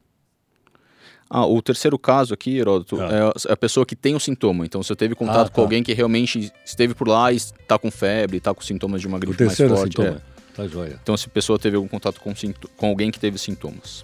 Ah, 1.33 1.45
o 1.45 1.61
terceiro 1.61 1.97
caso 1.97 2.33
aqui, 2.33 2.57
Heródoto, 2.57 2.99
ah. 2.99 3.33
é 3.47 3.53
a 3.53 3.55
pessoa 3.55 3.85
que 3.85 3.95
tem 3.95 4.13
o 4.13 4.19
sintoma. 4.19 4.65
Então, 4.65 4.83
você 4.83 4.93
teve 4.93 5.15
contato 5.15 5.37
ah, 5.37 5.45
tá. 5.45 5.49
com 5.49 5.61
alguém 5.61 5.81
que 5.81 5.93
realmente 5.93 6.51
esteve 6.65 6.93
por 6.93 7.07
lá 7.07 7.31
e 7.31 7.37
está 7.37 7.79
com 7.79 7.89
febre, 7.89 8.35
está 8.35 8.53
com 8.53 8.61
sintomas 8.61 8.99
de 8.99 9.07
uma 9.07 9.17
gripe 9.17 9.45
mais 9.45 9.57
forte. 9.57 9.83
Sintoma. 9.83 10.21
É. 10.27 10.31
Tá 10.53 10.67
joia. 10.67 10.99
Então, 11.01 11.15
se 11.15 11.27
a 11.27 11.29
pessoa 11.29 11.57
teve 11.57 11.77
algum 11.77 11.87
contato 11.87 12.19
com, 12.19 12.33
com 12.75 12.85
alguém 12.85 13.09
que 13.09 13.17
teve 13.17 13.37
sintomas. 13.37 14.03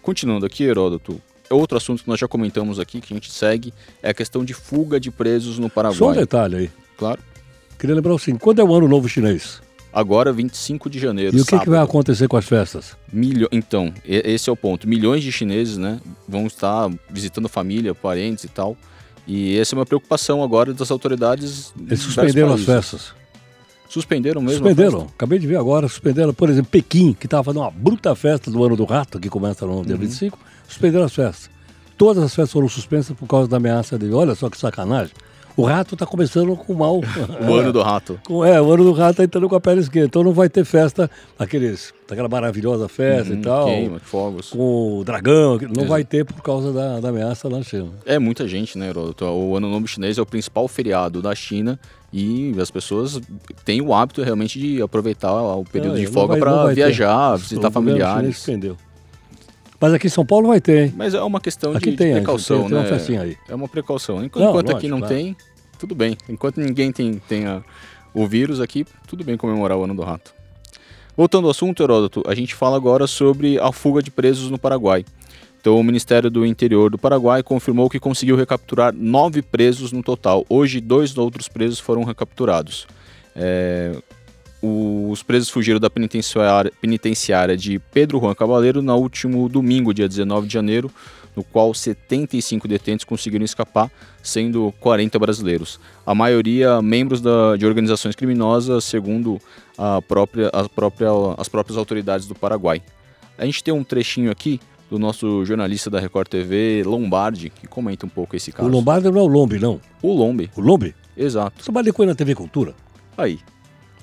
Continuando 0.00 0.46
aqui, 0.46 0.64
Heródoto, 0.64 1.20
outro 1.50 1.76
assunto 1.76 2.02
que 2.02 2.08
nós 2.08 2.18
já 2.18 2.26
comentamos 2.26 2.80
aqui, 2.80 3.02
que 3.02 3.12
a 3.12 3.16
gente 3.16 3.30
segue, 3.30 3.74
é 4.02 4.08
a 4.08 4.14
questão 4.14 4.42
de 4.42 4.54
fuga 4.54 4.98
de 4.98 5.10
presos 5.10 5.58
no 5.58 5.68
Paraguai. 5.68 5.98
Só 5.98 6.10
um 6.12 6.14
detalhe 6.14 6.56
aí. 6.56 6.70
Claro. 6.96 7.20
Queria 7.78 7.94
lembrar 7.94 8.14
o 8.14 8.18
seguinte, 8.18 8.40
quando 8.40 8.60
é 8.60 8.64
o 8.64 8.74
ano 8.74 8.88
novo 8.88 9.06
chinês? 9.06 9.60
Agora 9.92 10.32
25 10.32 10.88
de 10.90 10.98
janeiro. 10.98 11.36
E 11.36 11.40
o 11.40 11.44
que, 11.44 11.58
que, 11.58 11.70
vai 11.70 11.80
acontecer 11.80 12.28
com 12.28 12.36
as 12.36 12.46
festas? 12.46 12.96
Milho... 13.12 13.48
Então, 13.50 13.92
esse 14.04 14.48
é 14.48 14.52
o 14.52 14.56
ponto. 14.56 14.88
Milhões 14.88 15.22
de 15.22 15.32
chineses 15.32 15.76
né, 15.76 16.00
vão 16.28 16.46
estar 16.46 16.90
visitando 17.10 17.48
família, 17.48 17.94
parentes 17.94 18.44
e 18.44 18.48
tal. 18.48 18.76
E 19.26 19.58
essa 19.58 19.74
é 19.74 19.78
uma 19.78 19.86
preocupação 19.86 20.42
agora 20.42 20.72
das 20.72 20.90
autoridades. 20.90 21.72
Eles 21.78 22.00
suspenderam 22.00 22.54
as 22.54 22.62
festas. 22.62 23.12
Suspenderam 23.88 24.40
mesmo? 24.40 24.58
Suspenderam. 24.58 25.06
Acabei 25.14 25.38
de 25.38 25.46
ver 25.46 25.56
agora. 25.56 25.88
Suspenderam, 25.88 26.32
por 26.34 26.50
exemplo, 26.50 26.70
Pequim, 26.70 27.12
que 27.12 27.26
estava 27.26 27.44
fazendo 27.44 27.62
uma 27.62 27.70
bruta 27.70 28.14
festa 28.14 28.50
do 28.50 28.62
ano 28.62 28.76
do 28.76 28.84
rato, 28.84 29.18
que 29.18 29.28
começa 29.30 29.66
no 29.66 29.82
dia 29.84 29.94
uhum. 29.94 30.00
25, 30.00 30.38
suspenderam 30.66 31.04
as 31.04 31.14
festas. 31.14 31.50
Todas 31.96 32.22
as 32.22 32.34
festas 32.34 32.52
foram 32.52 32.68
suspensas 32.68 33.16
por 33.16 33.26
causa 33.26 33.48
da 33.48 33.56
ameaça 33.56 33.98
de. 33.98 34.10
Olha 34.12 34.34
só 34.34 34.48
que 34.48 34.58
sacanagem. 34.58 35.12
O 35.58 35.64
rato 35.64 35.96
está 35.96 36.06
começando 36.06 36.56
com 36.56 36.72
mal. 36.72 37.00
o 37.42 37.54
ano 37.54 37.72
do 37.72 37.82
rato. 37.82 38.16
É, 38.46 38.60
o 38.60 38.72
ano 38.72 38.84
do 38.84 38.92
rato 38.92 39.10
está 39.10 39.24
entrando 39.24 39.48
com 39.48 39.56
a 39.56 39.60
pele 39.60 39.80
esquerda. 39.80 40.06
Então 40.06 40.22
não 40.22 40.32
vai 40.32 40.48
ter 40.48 40.64
festa, 40.64 41.10
aqueles, 41.36 41.92
aquela 42.08 42.28
maravilhosa 42.28 42.86
festa 42.88 43.32
uhum, 43.32 43.40
e 43.40 43.42
tal. 43.42 43.66
Queima, 43.66 43.98
fogos. 43.98 44.50
Com 44.50 45.00
o 45.00 45.04
dragão. 45.04 45.58
Não 45.58 45.70
Exato. 45.70 45.86
vai 45.88 46.04
ter 46.04 46.24
por 46.24 46.40
causa 46.42 46.72
da, 46.72 47.00
da 47.00 47.08
ameaça 47.08 47.48
lá 47.48 47.58
na 47.58 47.64
China. 47.64 47.88
É 48.06 48.20
muita 48.20 48.46
gente, 48.46 48.78
né, 48.78 48.88
Heródoto? 48.90 49.24
O 49.24 49.56
Ano 49.56 49.68
Novo 49.68 49.88
Chinês 49.88 50.16
é 50.16 50.22
o 50.22 50.26
principal 50.26 50.68
feriado 50.68 51.20
da 51.20 51.34
China 51.34 51.76
e 52.12 52.54
as 52.60 52.70
pessoas 52.70 53.20
têm 53.64 53.82
o 53.82 53.92
hábito 53.92 54.22
realmente 54.22 54.60
de 54.60 54.80
aproveitar 54.80 55.32
o 55.32 55.64
período 55.64 55.96
é, 55.96 56.02
de 56.02 56.06
folga 56.06 56.36
para 56.36 56.66
viajar, 56.72 57.32
ter. 57.32 57.42
visitar 57.42 57.66
o 57.66 57.72
familiares. 57.72 58.46
Mas 59.80 59.94
aqui 59.94 60.08
em 60.08 60.10
São 60.10 60.26
Paulo 60.26 60.48
vai 60.48 60.60
ter, 60.60 60.86
hein? 60.86 60.94
Mas 60.96 61.14
é 61.14 61.22
uma 61.22 61.40
questão 61.40 61.72
aqui 61.72 61.92
de, 61.92 61.96
tem, 61.96 62.08
de 62.08 62.14
precaução, 62.14 62.62
tem, 62.62 62.68
tem 62.68 62.78
né? 62.78 63.16
Uma 63.16 63.22
aí. 63.22 63.36
É 63.48 63.54
uma 63.54 63.68
precaução. 63.68 64.24
Enquanto, 64.24 64.42
não, 64.42 64.50
enquanto 64.50 64.66
lógico, 64.66 64.78
aqui 64.78 64.88
não 64.88 64.98
claro. 64.98 65.14
tem, 65.14 65.36
tudo 65.78 65.94
bem. 65.94 66.16
Enquanto 66.28 66.60
ninguém 66.60 66.92
tem, 66.92 67.14
tenha 67.28 67.64
o 68.12 68.26
vírus 68.26 68.60
aqui, 68.60 68.86
tudo 69.06 69.24
bem 69.24 69.36
comemorar 69.36 69.78
o 69.78 69.84
ano 69.84 69.94
do 69.94 70.02
rato. 70.02 70.34
Voltando 71.16 71.46
ao 71.46 71.50
assunto, 71.50 71.82
Heródoto, 71.82 72.22
a 72.26 72.34
gente 72.34 72.54
fala 72.54 72.76
agora 72.76 73.06
sobre 73.06 73.58
a 73.58 73.72
fuga 73.72 74.02
de 74.02 74.10
presos 74.10 74.50
no 74.50 74.58
Paraguai. 74.58 75.04
Então, 75.60 75.78
o 75.78 75.82
Ministério 75.82 76.30
do 76.30 76.46
Interior 76.46 76.90
do 76.90 76.98
Paraguai 76.98 77.42
confirmou 77.42 77.90
que 77.90 77.98
conseguiu 77.98 78.36
recapturar 78.36 78.94
nove 78.94 79.42
presos 79.42 79.90
no 79.90 80.02
total. 80.02 80.46
Hoje, 80.48 80.80
dois 80.80 81.16
outros 81.18 81.48
presos 81.48 81.80
foram 81.80 82.04
recapturados. 82.04 82.86
É, 83.34 84.00
os 84.62 85.22
presos 85.22 85.48
fugiram 85.48 85.78
da 85.78 85.88
penitenciária, 85.88 86.72
penitenciária 86.80 87.56
de 87.56 87.78
Pedro 87.78 88.18
Juan 88.18 88.34
Cabaleiro 88.34 88.82
no 88.82 88.96
último 88.96 89.48
domingo, 89.48 89.94
dia 89.94 90.08
19 90.08 90.46
de 90.46 90.52
janeiro, 90.52 90.90
no 91.36 91.44
qual 91.44 91.72
75 91.72 92.66
detentos 92.66 93.04
conseguiram 93.04 93.44
escapar, 93.44 93.90
sendo 94.22 94.74
40 94.80 95.18
brasileiros. 95.18 95.78
A 96.04 96.14
maioria 96.14 96.82
membros 96.82 97.20
da, 97.20 97.56
de 97.56 97.64
organizações 97.64 98.16
criminosas, 98.16 98.84
segundo 98.84 99.40
a 99.76 100.02
própria, 100.02 100.48
a 100.48 100.68
própria, 100.68 101.08
as 101.36 101.48
próprias 101.48 101.78
autoridades 101.78 102.26
do 102.26 102.34
Paraguai. 102.34 102.82
A 103.36 103.44
gente 103.44 103.62
tem 103.62 103.72
um 103.72 103.84
trechinho 103.84 104.32
aqui 104.32 104.60
do 104.90 104.98
nosso 104.98 105.44
jornalista 105.44 105.88
da 105.88 106.00
Record 106.00 106.28
TV, 106.28 106.82
Lombardi, 106.84 107.50
que 107.50 107.68
comenta 107.68 108.04
um 108.06 108.08
pouco 108.08 108.34
esse 108.34 108.50
caso. 108.50 108.68
O 108.68 108.72
Lombardi 108.72 109.08
não 109.08 109.20
é 109.20 109.22
o 109.22 109.26
Lombe, 109.26 109.58
não? 109.60 109.80
O 110.02 110.12
Lombe. 110.12 110.50
O 110.56 110.60
Lombe? 110.60 110.94
Exato. 111.16 111.62
Trabalhei 111.62 111.92
com 111.92 112.02
ele 112.02 112.10
na 112.10 112.16
TV 112.16 112.34
Cultura. 112.34 112.74
Aí. 113.16 113.38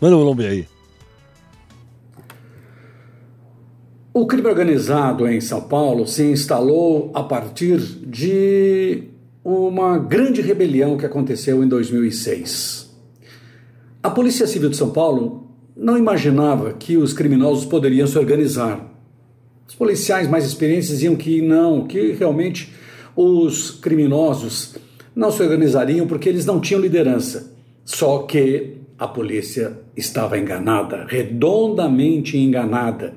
Manda 0.02 0.18
o 0.18 0.24
Lombe 0.24 0.46
aí. 0.46 0.68
O 4.14 4.26
crime 4.26 4.48
organizado 4.48 5.28
em 5.28 5.42
São 5.42 5.62
Paulo 5.62 6.08
se 6.08 6.24
instalou 6.24 7.12
a 7.14 7.22
partir 7.22 7.78
de 7.80 9.04
uma 9.44 9.98
grande 9.98 10.42
rebelião 10.42 10.98
que 10.98 11.06
aconteceu 11.06 11.64
em 11.64 11.68
2006. 11.68 12.96
A 14.02 14.10
Polícia 14.10 14.48
Civil 14.48 14.70
de 14.70 14.78
São 14.78 14.90
Paulo 14.90 15.50
não 15.76 15.98
imaginava 15.98 16.74
que 16.74 16.96
os 16.96 17.12
criminosos 17.12 17.66
poderiam 17.66 18.08
se 18.08 18.18
organizar. 18.18 18.90
Os 19.68 19.76
policiais 19.76 20.30
mais 20.30 20.46
experientes 20.46 20.88
diziam 20.88 21.16
que 21.16 21.42
não, 21.42 21.86
que 21.86 22.14
realmente 22.14 22.72
os 23.16 23.72
criminosos 23.72 24.76
não 25.16 25.32
se 25.32 25.42
organizariam 25.42 26.08
porque 26.08 26.30
eles 26.30 26.46
não 26.46 26.60
tinham 26.60 26.82
liderança. 26.82 27.54
Só 27.84 28.20
que 28.20 28.78
a 28.98 29.08
polícia 29.08 29.80
estava 29.96 30.38
enganada, 30.38 31.06
redondamente 31.08 32.38
enganada. 32.38 33.14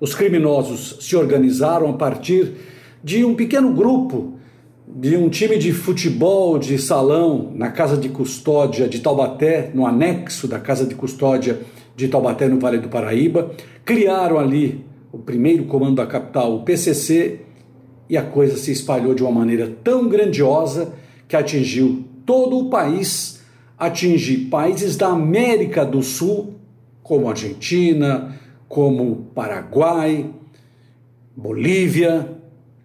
Os 0.00 0.14
criminosos 0.14 0.96
se 1.00 1.14
organizaram 1.14 1.90
a 1.90 1.92
partir 1.92 2.52
de 3.04 3.24
um 3.24 3.34
pequeno 3.34 3.72
grupo, 3.72 4.38
de 4.88 5.16
um 5.16 5.28
time 5.28 5.58
de 5.58 5.72
futebol 5.72 6.58
de 6.58 6.78
salão 6.78 7.52
na 7.54 7.70
casa 7.70 7.96
de 7.96 8.08
custódia 8.08 8.88
de 8.88 9.00
Taubaté, 9.00 9.70
no 9.74 9.86
anexo 9.86 10.48
da 10.48 10.58
casa 10.58 10.84
de 10.86 10.94
custódia 10.94 11.60
de 11.94 12.08
Taubaté, 12.08 12.48
no 12.48 12.58
Vale 12.58 12.78
do 12.78 12.88
Paraíba. 12.88 13.50
Criaram 13.84 14.38
ali 14.38 14.84
o 15.12 15.18
primeiro 15.18 15.64
comando 15.64 15.96
da 15.96 16.06
capital, 16.06 16.56
o 16.56 16.62
PCC, 16.62 17.40
e 18.08 18.16
a 18.16 18.22
coisa 18.22 18.56
se 18.56 18.72
espalhou 18.72 19.14
de 19.14 19.22
uma 19.22 19.30
maneira 19.30 19.70
tão 19.84 20.08
grandiosa 20.08 20.94
que 21.28 21.36
atingiu 21.36 22.04
todo 22.26 22.58
o 22.58 22.70
país, 22.70 23.39
atingiu 23.80 24.50
países 24.50 24.94
da 24.94 25.08
América 25.08 25.86
do 25.86 26.02
Sul, 26.02 26.54
como 27.02 27.30
Argentina, 27.30 28.38
como 28.68 29.30
Paraguai, 29.34 30.30
Bolívia, 31.34 32.28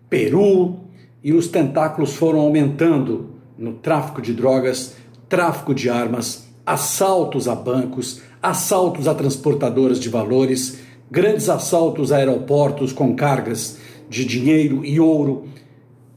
Peru, 0.09 0.77
e 1.21 1.33
os 1.33 1.47
tentáculos 1.49 2.15
foram 2.15 2.39
aumentando 2.39 3.31
no 3.57 3.73
tráfico 3.73 4.21
de 4.21 4.33
drogas, 4.33 4.95
tráfico 5.27 5.75
de 5.75 5.89
armas, 5.89 6.47
assaltos 6.65 7.49
a 7.49 7.55
bancos, 7.55 8.21
assaltos 8.41 9.07
a 9.07 9.13
transportadoras 9.13 9.99
de 9.99 10.07
valores, 10.07 10.79
grandes 11.11 11.49
assaltos 11.49 12.11
a 12.11 12.17
aeroportos 12.17 12.93
com 12.93 13.15
cargas 13.15 13.79
de 14.09 14.23
dinheiro 14.23 14.85
e 14.85 14.99
ouro. 14.99 15.45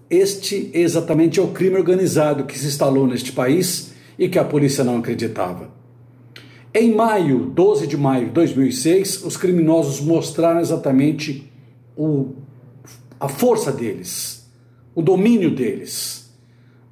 Este 0.08 0.70
exatamente 0.73 1.40
é 1.40 1.42
o 1.42 1.49
crime 1.49 1.76
organizado 1.76 2.44
que 2.44 2.58
se 2.58 2.66
instalou 2.66 3.06
neste 3.06 3.32
país 3.32 3.98
e 4.18 4.28
que 4.28 4.38
a 4.38 4.44
polícia 4.44 4.82
não 4.82 4.98
acreditava. 4.98 5.70
Em 6.75 6.94
maio, 6.94 7.46
12 7.46 7.87
de 7.87 7.96
maio 7.96 8.26
de 8.26 8.32
2006, 8.32 9.25
os 9.25 9.37
criminosos 9.37 10.00
mostraram 10.00 10.60
exatamente 10.60 11.50
o, 11.96 12.34
a 13.18 13.28
força 13.28 13.72
deles, 13.72 14.50
o 14.94 15.00
domínio 15.00 15.50
deles. 15.54 16.30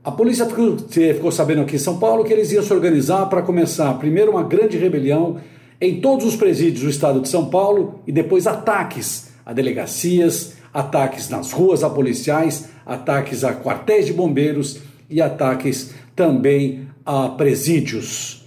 A 0.02 0.10
polícia 0.10 0.46
ficou, 0.46 0.78
ficou 0.78 1.32
sabendo 1.32 1.62
aqui 1.62 1.76
em 1.76 1.80
São 1.80 1.98
Paulo 1.98 2.24
que 2.24 2.32
eles 2.32 2.52
iam 2.52 2.62
se 2.62 2.72
organizar 2.72 3.26
para 3.26 3.42
começar 3.42 3.92
primeiro 3.94 4.30
uma 4.30 4.44
grande 4.44 4.78
rebelião 4.78 5.38
em 5.80 6.00
todos 6.00 6.24
os 6.24 6.36
presídios 6.36 6.82
do 6.82 6.90
estado 6.90 7.20
de 7.20 7.28
São 7.28 7.46
Paulo 7.46 8.00
e 8.06 8.12
depois 8.12 8.46
ataques 8.46 9.30
a 9.44 9.52
delegacias, 9.52 10.54
ataques 10.72 11.28
nas 11.28 11.52
ruas 11.52 11.84
a 11.84 11.90
policiais, 11.90 12.68
ataques 12.84 13.44
a 13.44 13.52
quartéis 13.52 14.06
de 14.06 14.12
bombeiros 14.12 14.78
e 15.10 15.20
ataques 15.20 15.94
também 16.14 16.88
a 17.06 17.28
presídios. 17.28 18.44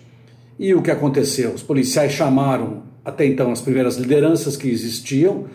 E 0.59 0.75
o 0.75 0.81
que 0.81 0.91
aconteceu? 0.91 1.53
Os 1.53 1.63
policiais 1.63 2.11
chamaram 2.11 2.83
até 3.03 3.25
então 3.25 3.51
as 3.51 3.61
primeiras 3.61 3.97
lideranças 3.97 4.55
que 4.55 4.69
existiam, 4.69 5.45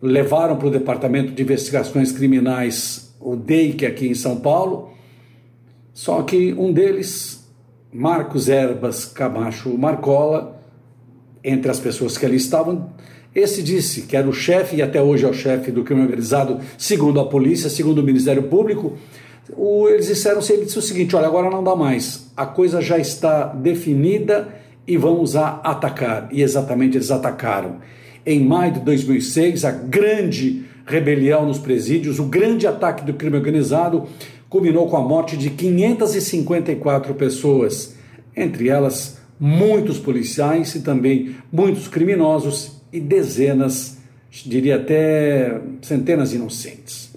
levaram 0.00 0.56
para 0.56 0.68
o 0.68 0.70
Departamento 0.70 1.32
de 1.32 1.42
Investigações 1.42 2.12
Criminais, 2.12 3.14
o 3.20 3.34
DEIC, 3.34 3.84
aqui 3.84 4.06
em 4.06 4.14
São 4.14 4.36
Paulo. 4.36 4.90
Só 5.92 6.22
que 6.22 6.52
um 6.52 6.72
deles, 6.72 7.48
Marcos 7.92 8.48
Erbas 8.48 9.04
Camacho 9.06 9.76
Marcola, 9.76 10.60
entre 11.42 11.70
as 11.70 11.80
pessoas 11.80 12.16
que 12.16 12.24
ali 12.24 12.36
estavam, 12.36 12.92
esse 13.34 13.62
disse 13.62 14.02
que 14.02 14.16
era 14.16 14.28
o 14.28 14.32
chefe, 14.32 14.76
e 14.76 14.82
até 14.82 15.02
hoje 15.02 15.24
é 15.24 15.28
o 15.28 15.34
chefe 15.34 15.70
do 15.70 15.84
crime 15.84 16.02
organizado, 16.02 16.60
segundo 16.76 17.20
a 17.20 17.26
polícia, 17.26 17.68
segundo 17.68 17.98
o 17.98 18.04
Ministério 18.04 18.44
Público, 18.44 18.96
o, 19.56 19.88
eles 19.88 20.06
disseram 20.06 20.40
sempre 20.40 20.64
o 20.64 20.82
seguinte: 20.82 21.14
olha, 21.16 21.26
agora 21.26 21.50
não 21.50 21.62
dá 21.62 21.74
mais, 21.74 22.30
a 22.36 22.46
coisa 22.46 22.80
já 22.80 22.98
está 22.98 23.44
definida 23.44 24.48
e 24.86 24.96
vamos 24.96 25.36
a 25.36 25.60
atacar. 25.62 26.28
E 26.32 26.42
exatamente 26.42 26.96
eles 26.96 27.10
atacaram. 27.10 27.76
Em 28.24 28.40
maio 28.40 28.74
de 28.74 28.80
2006, 28.80 29.64
a 29.64 29.70
grande 29.70 30.64
rebelião 30.86 31.46
nos 31.46 31.58
presídios, 31.58 32.18
o 32.18 32.24
grande 32.24 32.66
ataque 32.66 33.04
do 33.04 33.14
crime 33.14 33.36
organizado, 33.36 34.06
culminou 34.48 34.88
com 34.88 34.96
a 34.96 35.02
morte 35.02 35.36
de 35.36 35.50
554 35.50 37.14
pessoas, 37.14 37.94
entre 38.34 38.68
elas 38.68 39.18
muitos 39.38 39.98
policiais 39.98 40.74
e 40.74 40.80
também 40.80 41.36
muitos 41.52 41.86
criminosos 41.86 42.82
e 42.92 42.98
dezenas, 42.98 43.98
diria 44.30 44.76
até 44.76 45.60
centenas 45.82 46.32
inocentes. 46.32 47.12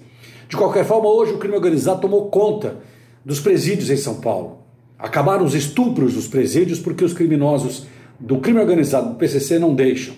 De 0.52 0.56
qualquer 0.58 0.84
forma, 0.84 1.08
hoje 1.08 1.32
o 1.32 1.38
crime 1.38 1.54
organizado 1.54 2.02
tomou 2.02 2.26
conta 2.26 2.76
dos 3.24 3.40
presídios 3.40 3.88
em 3.88 3.96
São 3.96 4.16
Paulo. 4.16 4.58
Acabaram 4.98 5.46
os 5.46 5.54
estupros 5.54 6.12
dos 6.12 6.28
presídios 6.28 6.78
porque 6.78 7.02
os 7.02 7.14
criminosos 7.14 7.86
do 8.20 8.36
crime 8.36 8.60
organizado 8.60 9.08
do 9.08 9.14
PCC 9.14 9.58
não 9.58 9.74
deixam. 9.74 10.14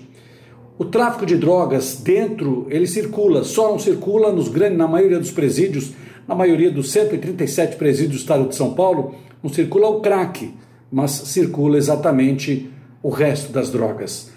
O 0.77 0.87
tráfico 0.87 1.25
de 1.25 1.37
drogas 1.37 2.01
dentro, 2.03 2.67
ele 2.69 2.85
circula, 2.85 3.45
só 3.45 3.71
não 3.71 3.79
circula 3.79 4.33
nos 4.33 4.49
grandes, 4.49 4.77
na 4.77 4.89
maioria 4.89 5.21
dos 5.21 5.31
presídios, 5.31 5.93
na 6.27 6.35
maioria 6.35 6.69
dos 6.73 6.91
137 6.91 7.77
presídios 7.77 8.17
do 8.17 8.23
estado 8.23 8.49
de 8.49 8.57
São 8.57 8.75
Paulo, 8.75 9.15
não 9.41 9.49
circula 9.49 9.89
o 9.89 10.01
crack, 10.01 10.53
mas 10.91 11.13
circula 11.13 11.79
exatamente 11.79 12.69
o 13.01 13.09
resto 13.09 13.53
das 13.53 13.71
drogas. 13.71 14.33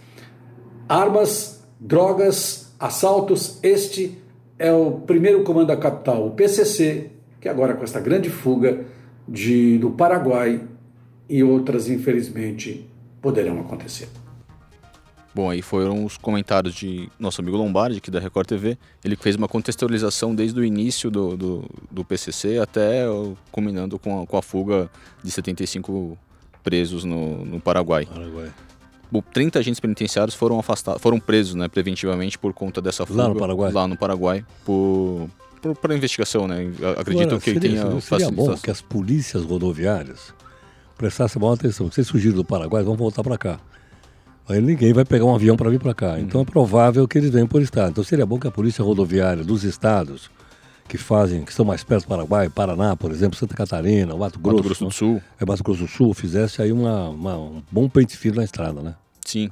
Armas, 0.88 1.60
drogas, 1.80 2.72
assaltos, 2.80 3.58
este 3.64 4.27
é 4.60 4.72
o 4.72 4.92
primeiro 4.92 5.44
comando 5.44 5.68
da 5.68 5.78
capital, 5.78 6.28
o 6.28 6.32
PCC, 6.32 7.12
que 7.40 7.48
agora 7.48 7.74
com 7.74 7.84
esta 7.84 8.00
grande 8.00 8.30
fuga 8.30 8.86
de, 9.28 9.78
do 9.78 9.92
Paraguai 9.92 10.62
e 11.30 11.44
outras, 11.44 11.90
infelizmente, 11.90 12.88
poderão 13.22 13.60
acontecer. 13.60 14.08
Bom, 15.36 15.52
aí 15.52 15.62
foram 15.62 16.04
os 16.04 16.18
comentários 16.18 16.74
de 16.74 17.10
nosso 17.20 17.42
amigo 17.42 17.58
Lombardi, 17.58 18.00
aqui 18.00 18.10
da 18.10 18.20
Record 18.20 18.48
TV. 18.48 18.76
Ele 19.06 19.16
fez 19.16 19.36
uma 19.36 19.48
contextualização 19.48 20.34
desde 20.34 20.60
o 20.60 20.66
início 20.66 21.12
do, 21.12 21.38
do, 21.38 21.70
do 21.92 22.04
PCC 22.04 22.58
até 22.58 23.04
culminando 23.52 24.00
com 24.00 24.24
a, 24.24 24.26
com 24.26 24.36
a 24.36 24.42
fuga 24.42 24.90
de 25.24 25.30
75 25.30 26.18
presos 26.64 27.04
no, 27.04 27.46
no 27.46 27.60
Paraguai. 27.60 28.08
Paraguai. 28.08 28.52
30 29.34 29.60
agentes 29.60 29.80
penitenciários 29.80 30.36
foram 30.36 30.60
afastados, 30.60 31.02
foram 31.02 31.20
presos, 31.20 31.56
né, 31.56 31.68
preventivamente 31.68 32.38
por 32.38 32.54
conta 32.54 32.82
dessa 32.82 33.06
fuga 33.06 33.24
lá 33.24 33.30
no 33.30 33.36
Paraguai, 33.36 33.72
lá 33.72 33.88
no 33.88 33.98
Paraguai 33.98 34.46
por 34.66 35.30
por, 35.62 35.76
por 35.76 35.92
investigação, 35.92 36.48
né? 36.48 36.72
Acreditam 36.98 37.24
Agora, 37.24 37.42
que 37.42 37.50
ele 37.50 37.60
tenha 37.60 37.82
seria, 37.82 38.02
seria 38.02 38.32
bom 38.32 38.56
que 38.56 38.70
as 38.70 38.82
polícias 38.82 39.44
rodoviárias 39.44 40.34
prestassem 40.98 41.42
maior 41.42 41.54
atenção. 41.54 41.90
Vocês 41.92 42.10
fugiram 42.10 42.36
do 42.36 42.46
Paraguai, 42.46 42.84
vão 42.84 42.96
voltar 42.96 43.24
para 43.24 43.38
cá. 43.38 43.60
Aí 44.48 44.62
ninguém 44.62 44.94
vai 44.94 45.04
pegar 45.04 45.26
um 45.26 45.36
avião 45.36 45.58
para 45.58 45.70
vir 45.70 45.80
para 45.80 45.94
cá. 45.94 46.20
Então 46.20 46.42
é 46.42 46.46
provável 46.46 47.08
que 47.08 47.18
eles 47.18 47.32
venham 47.32 47.48
por 47.48 47.62
estado. 47.62 47.92
Então 47.92 48.04
seria 48.04 48.26
bom 48.26 48.40
que 48.40 48.48
a 48.48 48.52
polícia 48.52 48.84
rodoviária 48.84 49.44
dos 49.44 49.64
estados 49.64 50.30
que 50.88 50.98
fazem, 50.98 51.44
que 51.44 51.52
estão 51.52 51.66
mais 51.66 51.84
perto 51.84 52.04
do 52.04 52.08
Paraguai, 52.08 52.50
Paraná, 52.50 52.96
por 52.96 53.12
exemplo, 53.12 53.38
Santa 53.38 53.56
Catarina, 53.56 54.16
Mato 54.16 54.40
Grosso, 54.40 54.58
Mato 54.58 54.66
Grosso 54.66 54.86
do 54.86 54.92
Sul, 54.92 55.22
é 55.40 55.46
Mato 55.46 55.64
Grosso 55.64 55.82
do 55.82 55.88
Sul, 55.88 56.14
fizesse 56.14 56.62
aí 56.62 56.72
uma, 56.72 57.10
uma 57.10 57.38
um 57.38 57.64
bom 57.70 57.90
pente 57.90 58.16
fino 58.16 58.38
na 58.38 58.44
estrada, 58.44 58.82
né? 58.82 58.96
Sim. 59.26 59.52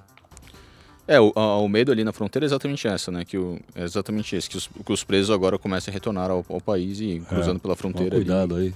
É, 1.08 1.20
o, 1.20 1.32
o 1.36 1.68
medo 1.68 1.92
ali 1.92 2.04
na 2.04 2.12
fronteira 2.12 2.46
é 2.46 2.48
exatamente 2.48 2.88
essa, 2.88 3.12
né? 3.12 3.24
Que 3.24 3.38
o, 3.38 3.60
é 3.76 3.84
exatamente 3.84 4.36
esse, 4.36 4.50
que 4.50 4.58
os, 4.58 4.68
que 4.68 4.92
os 4.92 5.04
presos 5.04 5.30
agora 5.30 5.60
comecem 5.60 5.92
a 5.92 5.94
retornar 5.94 6.32
ao, 6.32 6.44
ao 6.50 6.62
país 6.62 7.00
e 7.00 7.22
cruzando 7.28 7.58
é, 7.58 7.60
pela 7.60 7.76
fronteira. 7.76 8.16
Cuidado 8.16 8.56
ali. 8.56 8.68
aí. 8.68 8.74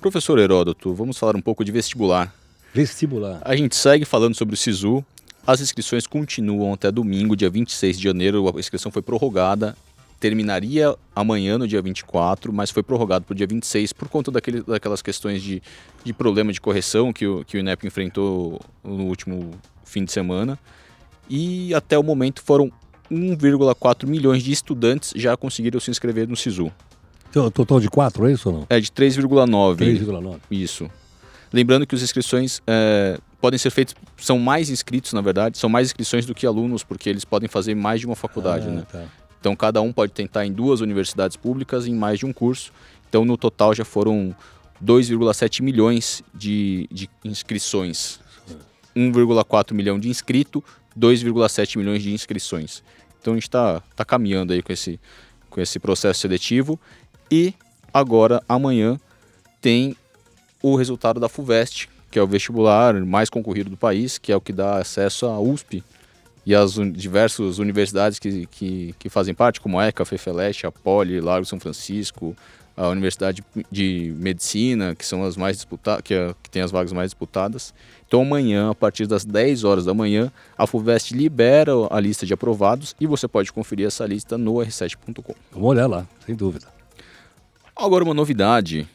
Professor 0.00 0.38
Heródoto, 0.38 0.92
vamos 0.94 1.16
falar 1.18 1.36
um 1.36 1.40
pouco 1.40 1.64
de 1.64 1.72
vestibular. 1.72 2.34
Vestibular. 2.74 3.40
A 3.42 3.56
gente 3.56 3.74
segue 3.76 4.04
falando 4.04 4.34
sobre 4.34 4.54
o 4.54 4.56
SISU. 4.56 5.04
As 5.46 5.60
inscrições 5.60 6.06
continuam 6.06 6.74
até 6.74 6.90
domingo, 6.90 7.34
dia 7.34 7.48
26 7.48 7.96
de 7.96 8.04
janeiro. 8.04 8.46
A 8.54 8.58
inscrição 8.60 8.92
foi 8.92 9.02
prorrogada 9.02 9.76
terminaria 10.20 10.94
amanhã, 11.16 11.56
no 11.56 11.66
dia 11.66 11.80
24, 11.80 12.52
mas 12.52 12.70
foi 12.70 12.82
prorrogado 12.82 13.24
para 13.24 13.32
o 13.32 13.34
dia 13.34 13.46
26 13.46 13.94
por 13.94 14.08
conta 14.08 14.30
daquele, 14.30 14.62
daquelas 14.62 15.00
questões 15.00 15.42
de, 15.42 15.62
de 16.04 16.12
problema 16.12 16.52
de 16.52 16.60
correção 16.60 17.12
que 17.12 17.26
o, 17.26 17.42
que 17.44 17.56
o 17.56 17.60
INEP 17.60 17.86
enfrentou 17.86 18.60
no 18.84 19.04
último 19.06 19.50
fim 19.82 20.04
de 20.04 20.12
semana. 20.12 20.58
E 21.28 21.74
até 21.74 21.98
o 21.98 22.02
momento 22.02 22.42
foram 22.42 22.70
1,4 23.10 24.06
milhões 24.06 24.42
de 24.42 24.52
estudantes 24.52 25.12
já 25.16 25.36
conseguiram 25.36 25.80
se 25.80 25.90
inscrever 25.90 26.28
no 26.28 26.36
SISU. 26.36 26.70
Então, 27.30 27.50
total 27.50 27.80
de 27.80 27.88
4, 27.88 28.28
é 28.28 28.32
isso 28.32 28.50
ou 28.50 28.58
não? 28.58 28.66
É 28.68 28.78
de 28.78 28.90
3,9. 28.90 29.76
3,9. 29.76 30.38
Isso. 30.50 30.90
Lembrando 31.52 31.86
que 31.86 31.94
as 31.94 32.02
inscrições 32.02 32.60
é, 32.66 33.18
podem 33.40 33.58
ser 33.58 33.70
feitas, 33.70 33.94
são 34.16 34.38
mais 34.38 34.68
inscritos, 34.68 35.12
na 35.12 35.20
verdade, 35.20 35.56
são 35.56 35.70
mais 35.70 35.88
inscrições 35.88 36.26
do 36.26 36.34
que 36.34 36.46
alunos, 36.46 36.84
porque 36.84 37.08
eles 37.08 37.24
podem 37.24 37.48
fazer 37.48 37.74
mais 37.74 38.00
de 38.00 38.06
uma 38.06 38.16
faculdade, 38.16 38.66
ah, 38.68 38.70
né? 38.70 38.86
Tá. 38.90 39.04
Então 39.40 39.56
cada 39.56 39.80
um 39.80 39.92
pode 39.92 40.12
tentar 40.12 40.44
em 40.44 40.52
duas 40.52 40.80
universidades 40.80 41.36
públicas 41.36 41.86
em 41.86 41.94
mais 41.94 42.18
de 42.18 42.26
um 42.26 42.32
curso. 42.32 42.72
Então 43.08 43.24
no 43.24 43.36
total 43.36 43.74
já 43.74 43.84
foram 43.84 44.36
2,7 44.84 45.62
milhões 45.62 46.22
de, 46.34 46.86
de 46.92 47.08
inscrições. 47.24 48.20
1,4 48.94 49.72
milhão 49.72 49.98
de 49.98 50.08
inscrito, 50.08 50.62
2,7 50.98 51.78
milhões 51.78 52.02
de 52.02 52.12
inscrições. 52.12 52.82
Então 53.20 53.32
a 53.32 53.36
gente 53.36 53.44
está 53.44 53.82
tá 53.96 54.04
caminhando 54.04 54.52
aí 54.52 54.62
com 54.62 54.72
esse, 54.72 55.00
com 55.48 55.60
esse 55.60 55.78
processo 55.78 56.20
seletivo. 56.20 56.78
E 57.30 57.54
agora, 57.94 58.42
amanhã, 58.48 59.00
tem 59.60 59.96
o 60.62 60.76
resultado 60.76 61.18
da 61.18 61.28
FUVEST, 61.28 61.88
que 62.10 62.18
é 62.18 62.22
o 62.22 62.26
vestibular 62.26 62.94
mais 63.04 63.30
concorrido 63.30 63.70
do 63.70 63.76
país, 63.76 64.18
que 64.18 64.32
é 64.32 64.36
o 64.36 64.40
que 64.40 64.52
dá 64.52 64.78
acesso 64.78 65.26
à 65.26 65.40
USP 65.40 65.82
e 66.50 66.54
as 66.54 66.78
un 66.78 66.90
diversas 66.90 67.60
universidades 67.60 68.18
que, 68.18 68.44
que, 68.46 68.92
que, 68.98 69.08
fazem 69.08 69.32
parte, 69.32 69.60
como 69.60 69.78
a 69.78 69.86
ECA, 69.86 70.04
FEFELESH, 70.04 70.64
a 70.64 70.72
Poli, 70.72 71.20
Largo 71.20 71.46
São 71.46 71.60
Francisco, 71.60 72.34
a 72.76 72.88
Universidade 72.88 73.44
de 73.70 74.12
Medicina, 74.16 74.96
que 74.96 75.06
são 75.06 75.22
as 75.22 75.36
mais 75.36 75.58
disputadas, 75.58 76.02
que, 76.02 76.12
é, 76.12 76.34
que 76.42 76.50
tem 76.50 76.60
as 76.60 76.72
vagas 76.72 76.92
mais 76.92 77.12
disputadas. 77.12 77.72
Então 78.04 78.22
amanhã, 78.22 78.68
a 78.68 78.74
partir 78.74 79.06
das 79.06 79.24
10 79.24 79.62
horas 79.62 79.84
da 79.84 79.94
manhã, 79.94 80.32
a 80.58 80.66
FUVEST 80.66 81.14
libera 81.14 81.70
a 81.88 82.00
lista 82.00 82.26
de 82.26 82.34
aprovados 82.34 82.96
e 82.98 83.06
você 83.06 83.28
pode 83.28 83.52
conferir 83.52 83.86
essa 83.86 84.04
lista 84.04 84.36
no 84.36 84.54
r7.com. 84.54 85.34
Vamos 85.52 85.68
olhar 85.68 85.86
lá, 85.86 86.04
sem 86.26 86.34
dúvida. 86.34 86.66
Agora 87.76 88.02
uma 88.02 88.12
novidade 88.14 88.88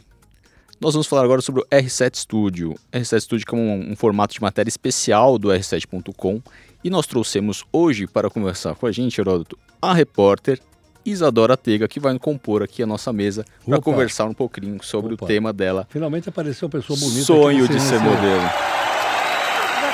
nós 0.79 0.93
vamos 0.93 1.07
falar 1.07 1.23
agora 1.23 1.41
sobre 1.41 1.61
o 1.61 1.65
R7 1.67 2.17
Studio. 2.17 2.75
R7 2.91 3.21
Studio 3.21 3.45
é 3.49 3.55
um, 3.55 3.91
um 3.91 3.95
formato 3.95 4.33
de 4.33 4.41
matéria 4.41 4.69
especial 4.69 5.37
do 5.37 5.47
R7.com 5.47 6.41
e 6.85 6.89
nós 6.91 7.07
trouxemos 7.07 7.65
hoje 7.73 8.05
para 8.05 8.29
conversar 8.29 8.75
com 8.75 8.85
a 8.85 8.91
gente, 8.91 9.19
Heródoto, 9.19 9.57
a 9.81 9.91
repórter 9.91 10.59
Isadora 11.03 11.57
Tega, 11.57 11.87
que 11.87 11.99
vai 11.99 12.17
compor 12.19 12.61
aqui 12.61 12.83
a 12.83 12.85
nossa 12.85 13.11
mesa 13.11 13.43
para 13.65 13.81
conversar 13.81 14.25
um 14.25 14.35
pouquinho 14.35 14.77
sobre 14.83 15.15
Opa. 15.15 15.25
o 15.25 15.27
tema 15.27 15.51
dela. 15.51 15.87
Finalmente 15.89 16.29
apareceu 16.29 16.67
uma 16.67 16.71
pessoa 16.71 16.99
bonita. 16.99 17.25
Sonho 17.25 17.67
de 17.67 17.79
ser 17.79 17.99
modelo. 17.99 18.39
Boa 18.39 18.51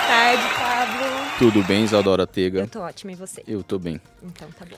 tarde, 0.05 0.43
Pablo. 0.53 1.39
Tudo 1.39 1.63
bem, 1.63 1.86
Isadora 1.86 2.27
Tega? 2.27 2.60
Eu 2.60 2.67
tô 2.67 2.81
ótima, 2.81 3.13
e 3.13 3.15
você? 3.15 3.41
Eu 3.48 3.63
tô 3.63 3.79
bem. 3.79 4.01
Então 4.21 4.50
tá 4.60 4.65
bom. 4.69 4.77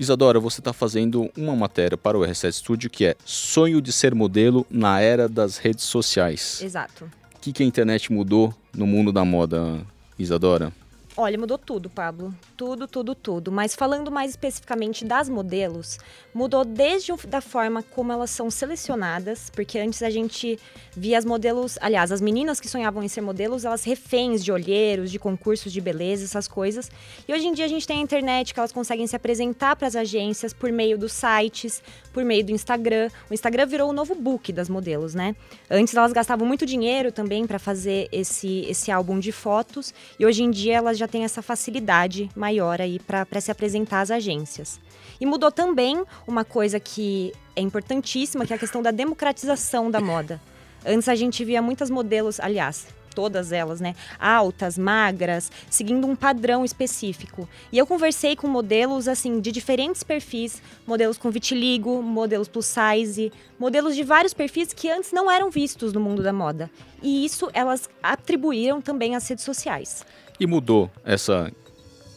Isadora, 0.00 0.40
você 0.40 0.62
está 0.62 0.72
fazendo 0.72 1.30
uma 1.36 1.54
matéria 1.54 1.98
para 1.98 2.18
o 2.18 2.22
R7 2.22 2.52
Studio 2.52 2.88
que 2.88 3.04
é 3.04 3.16
Sonho 3.22 3.82
de 3.82 3.92
ser 3.92 4.14
modelo 4.14 4.66
na 4.70 4.98
era 4.98 5.28
das 5.28 5.58
redes 5.58 5.84
sociais. 5.84 6.62
Exato. 6.62 7.04
O 7.34 7.38
que, 7.38 7.52
que 7.52 7.62
a 7.62 7.66
internet 7.66 8.10
mudou 8.10 8.54
no 8.74 8.86
mundo 8.86 9.12
da 9.12 9.26
moda, 9.26 9.82
Isadora? 10.18 10.72
Olha, 11.16 11.38
mudou 11.38 11.56
tudo, 11.56 11.88
Pablo. 11.88 12.34
Tudo, 12.56 12.88
tudo, 12.88 13.14
tudo. 13.14 13.52
Mas 13.52 13.72
falando 13.76 14.10
mais 14.10 14.32
especificamente 14.32 15.04
das 15.04 15.28
modelos, 15.28 15.96
mudou 16.34 16.64
desde 16.64 17.12
da 17.28 17.40
forma 17.40 17.84
como 17.84 18.10
elas 18.10 18.30
são 18.30 18.50
selecionadas, 18.50 19.48
porque 19.48 19.78
antes 19.78 20.02
a 20.02 20.10
gente 20.10 20.58
via 20.96 21.16
as 21.16 21.24
modelos, 21.24 21.78
aliás, 21.80 22.10
as 22.10 22.20
meninas 22.20 22.58
que 22.58 22.68
sonhavam 22.68 23.00
em 23.00 23.06
ser 23.06 23.20
modelos, 23.20 23.64
elas 23.64 23.84
reféns 23.84 24.44
de 24.44 24.50
olheiros, 24.50 25.08
de 25.08 25.20
concursos 25.20 25.72
de 25.72 25.80
beleza, 25.80 26.24
essas 26.24 26.48
coisas. 26.48 26.90
E 27.28 27.32
hoje 27.32 27.46
em 27.46 27.52
dia 27.52 27.66
a 27.66 27.68
gente 27.68 27.86
tem 27.86 27.98
a 27.98 28.02
internet 28.02 28.52
que 28.52 28.58
elas 28.58 28.72
conseguem 28.72 29.06
se 29.06 29.14
apresentar 29.14 29.76
para 29.76 29.86
as 29.86 29.94
agências 29.94 30.52
por 30.52 30.72
meio 30.72 30.98
dos 30.98 31.12
sites, 31.12 31.80
por 32.12 32.24
meio 32.24 32.44
do 32.44 32.50
Instagram. 32.50 33.08
O 33.30 33.34
Instagram 33.34 33.66
virou 33.66 33.88
o 33.88 33.92
novo 33.92 34.16
book 34.16 34.52
das 34.52 34.68
modelos, 34.68 35.14
né? 35.14 35.36
Antes 35.70 35.94
elas 35.94 36.12
gastavam 36.12 36.44
muito 36.44 36.66
dinheiro 36.66 37.12
também 37.12 37.46
para 37.46 37.60
fazer 37.60 38.08
esse, 38.10 38.62
esse 38.68 38.90
álbum 38.90 39.20
de 39.20 39.30
fotos 39.30 39.94
e 40.18 40.26
hoje 40.26 40.42
em 40.42 40.50
dia 40.50 40.74
elas 40.78 40.98
já 40.98 41.03
têm 41.06 41.24
essa 41.24 41.42
facilidade 41.42 42.30
maior 42.34 42.80
aí 42.80 42.98
para 42.98 43.40
se 43.40 43.50
apresentar 43.50 44.00
às 44.00 44.10
agências. 44.10 44.80
E 45.20 45.26
mudou 45.26 45.50
também 45.50 46.04
uma 46.26 46.44
coisa 46.44 46.80
que 46.80 47.32
é 47.54 47.60
importantíssima, 47.60 48.44
que 48.46 48.52
é 48.52 48.56
a 48.56 48.58
questão 48.58 48.82
da 48.82 48.90
democratização 48.90 49.90
da 49.90 50.00
moda. 50.00 50.40
Antes 50.84 51.08
a 51.08 51.14
gente 51.14 51.44
via 51.44 51.62
muitas 51.62 51.88
modelos, 51.88 52.38
aliás, 52.40 52.86
todas 53.14 53.52
elas, 53.52 53.80
né? 53.80 53.94
Altas, 54.18 54.76
magras, 54.76 55.50
seguindo 55.70 56.06
um 56.06 56.16
padrão 56.16 56.64
específico. 56.64 57.48
E 57.72 57.78
eu 57.78 57.86
conversei 57.86 58.36
com 58.36 58.48
modelos 58.48 59.08
assim 59.08 59.40
de 59.40 59.52
diferentes 59.52 60.02
perfis, 60.02 60.60
modelos 60.86 61.16
com 61.16 61.30
vitiligo, 61.30 62.02
modelos 62.02 62.48
plus 62.48 62.66
size, 62.66 63.32
modelos 63.58 63.94
de 63.94 64.02
vários 64.02 64.34
perfis 64.34 64.72
que 64.72 64.90
antes 64.90 65.12
não 65.12 65.30
eram 65.30 65.50
vistos 65.50 65.92
no 65.92 66.00
mundo 66.00 66.22
da 66.22 66.32
moda. 66.32 66.70
E 67.02 67.24
isso 67.24 67.48
elas 67.54 67.88
atribuíram 68.02 68.82
também 68.82 69.14
às 69.14 69.26
redes 69.28 69.44
sociais. 69.44 70.04
E 70.38 70.46
mudou 70.46 70.90
essa 71.04 71.52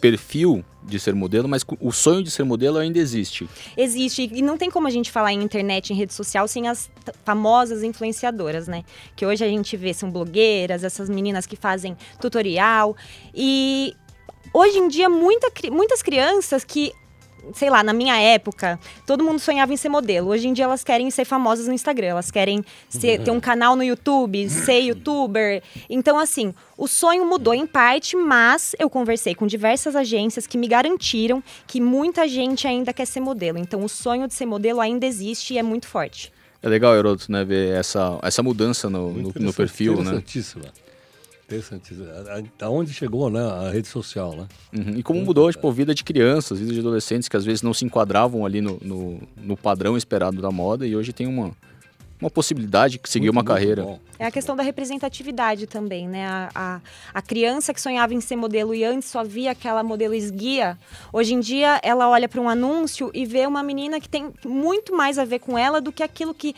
perfil 0.01 0.63
de 0.83 0.99
ser 0.99 1.13
modelo, 1.13 1.49
mas 1.49 1.65
o 1.81 1.91
sonho 1.91 2.23
de 2.23 2.31
ser 2.31 2.43
modelo 2.43 2.77
ainda 2.77 2.97
existe. 2.97 3.47
Existe. 3.75 4.29
E 4.33 4.41
não 4.41 4.57
tem 4.57 4.71
como 4.71 4.87
a 4.87 4.89
gente 4.89 5.11
falar 5.11 5.33
em 5.33 5.43
internet, 5.43 5.91
em 5.91 5.95
rede 5.95 6.13
social, 6.13 6.47
sem 6.47 6.67
as 6.67 6.89
famosas 7.25 7.83
influenciadoras, 7.83 8.67
né? 8.67 8.83
Que 9.15 9.25
hoje 9.25 9.43
a 9.43 9.47
gente 9.47 9.75
vê 9.75 9.93
são 9.93 10.09
blogueiras, 10.09 10.83
essas 10.83 11.09
meninas 11.09 11.45
que 11.45 11.55
fazem 11.55 11.97
tutorial. 12.21 12.95
E 13.35 13.93
hoje 14.53 14.77
em 14.77 14.87
dia, 14.87 15.09
muita, 15.09 15.51
muitas 15.69 16.01
crianças 16.01 16.63
que 16.63 16.93
sei 17.53 17.69
lá, 17.69 17.83
na 17.83 17.93
minha 17.93 18.17
época, 18.19 18.79
todo 19.05 19.23
mundo 19.23 19.39
sonhava 19.39 19.73
em 19.73 19.77
ser 19.77 19.89
modelo. 19.89 20.29
Hoje 20.29 20.47
em 20.47 20.53
dia 20.53 20.65
elas 20.65 20.83
querem 20.83 21.09
ser 21.11 21.25
famosas 21.25 21.67
no 21.67 21.73
Instagram, 21.73 22.07
elas 22.07 22.31
querem 22.31 22.63
ser, 22.89 23.21
ter 23.23 23.31
um 23.31 23.39
canal 23.39 23.75
no 23.75 23.83
YouTube, 23.83 24.49
ser 24.49 24.79
youtuber. 24.79 25.61
Então, 25.89 26.17
assim, 26.17 26.53
o 26.77 26.87
sonho 26.87 27.25
mudou 27.25 27.53
em 27.53 27.65
parte, 27.65 28.15
mas 28.15 28.75
eu 28.79 28.89
conversei 28.89 29.35
com 29.35 29.47
diversas 29.47 29.95
agências 29.95 30.47
que 30.47 30.57
me 30.57 30.67
garantiram 30.67 31.43
que 31.65 31.81
muita 31.81 32.27
gente 32.27 32.67
ainda 32.67 32.93
quer 32.93 33.05
ser 33.05 33.19
modelo. 33.19 33.57
Então, 33.57 33.83
o 33.83 33.89
sonho 33.89 34.27
de 34.27 34.33
ser 34.33 34.45
modelo 34.45 34.79
ainda 34.79 35.05
existe 35.05 35.53
e 35.53 35.57
é 35.57 35.63
muito 35.63 35.87
forte. 35.87 36.31
É 36.61 36.69
legal, 36.69 36.95
Heroto, 36.95 37.31
né, 37.31 37.45
ver 37.45 37.75
essa, 37.75 38.17
essa 38.23 38.41
mudança 38.41 38.89
no, 38.89 39.13
no, 39.13 39.33
no 39.35 39.53
perfil, 39.53 40.01
né? 40.03 40.21
Interessante. 41.47 41.93
Aonde 42.61 42.93
chegou 42.93 43.29
né, 43.29 43.39
a 43.39 43.71
rede 43.71 43.87
social, 43.87 44.35
né? 44.35 44.47
Uhum. 44.75 44.97
E 44.97 45.01
como 45.01 45.21
mudou 45.21 45.49
tipo, 45.49 45.65
a 45.69 45.71
vida 45.71 45.95
de 45.95 46.03
crianças, 46.03 46.59
vida 46.59 46.73
de 46.73 46.79
adolescentes 46.81 47.29
que 47.29 47.37
às 47.37 47.45
vezes 47.45 47.61
não 47.61 47.73
se 47.73 47.85
enquadravam 47.85 48.45
ali 48.45 48.59
no, 48.59 48.77
no, 48.81 49.21
no 49.37 49.55
padrão 49.55 49.95
esperado 49.95 50.41
da 50.41 50.51
moda 50.51 50.85
e 50.85 50.93
hoje 50.93 51.13
tem 51.13 51.25
uma, 51.25 51.53
uma 52.19 52.29
possibilidade 52.29 52.99
de 53.01 53.09
seguir 53.09 53.27
muito, 53.27 53.37
uma 53.37 53.43
carreira. 53.45 53.81
Bom. 53.83 53.97
É 54.19 54.25
a 54.25 54.31
questão 54.31 54.57
da 54.57 54.63
representatividade 54.63 55.67
também, 55.67 56.05
né? 56.05 56.27
A, 56.27 56.49
a, 56.53 56.81
a, 57.13 57.21
criança 57.21 57.73
que 57.73 57.79
sonhava 57.79 58.13
em 58.13 58.19
ser 58.19 58.35
modelo 58.35 58.75
e 58.75 58.83
antes 58.83 59.07
só 59.07 59.23
via 59.23 59.51
aquela 59.51 59.81
modelo 59.83 60.13
esguia, 60.13 60.77
hoje 61.13 61.33
em 61.33 61.39
dia 61.39 61.79
ela 61.81 62.09
olha 62.09 62.27
para 62.27 62.41
um 62.41 62.49
anúncio 62.49 63.09
e 63.13 63.25
vê 63.25 63.47
uma 63.47 63.63
menina 63.63 64.01
que 64.01 64.09
tem 64.09 64.33
muito 64.45 64.93
mais 64.93 65.17
a 65.17 65.23
ver 65.23 65.39
com 65.39 65.57
ela 65.57 65.79
do 65.79 65.93
que 65.93 66.03
aquilo 66.03 66.33
que 66.33 66.53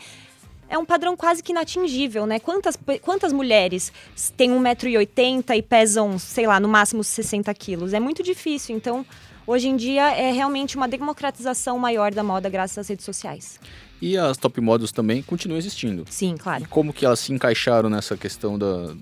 é 0.70 0.78
um 0.78 0.84
padrão 0.84 1.16
quase 1.16 1.42
que 1.42 1.50
inatingível, 1.50 2.24
né? 2.26 2.38
Quantas, 2.38 2.78
quantas 3.02 3.32
mulheres 3.32 3.92
têm 4.36 4.52
1,80m 4.52 5.56
e 5.56 5.62
pesam, 5.62 6.16
sei 6.16 6.46
lá, 6.46 6.60
no 6.60 6.68
máximo 6.68 7.02
60 7.02 7.52
quilos? 7.54 7.92
É 7.92 7.98
muito 7.98 8.22
difícil. 8.22 8.76
Então, 8.76 9.04
hoje 9.44 9.68
em 9.68 9.76
dia, 9.76 10.14
é 10.14 10.30
realmente 10.30 10.76
uma 10.76 10.86
democratização 10.86 11.76
maior 11.76 12.14
da 12.14 12.22
moda 12.22 12.48
graças 12.48 12.78
às 12.78 12.88
redes 12.88 13.04
sociais. 13.04 13.58
E 14.00 14.16
as 14.16 14.36
top 14.36 14.60
models 14.60 14.92
também 14.92 15.22
continuam 15.22 15.58
existindo. 15.58 16.04
Sim, 16.08 16.36
claro. 16.38 16.62
E 16.62 16.66
como 16.66 16.92
que 16.92 17.04
elas 17.04 17.18
se 17.18 17.32
encaixaram 17.32 17.90
nessa 17.90 18.16
questão 18.16 18.56
da, 18.56 18.94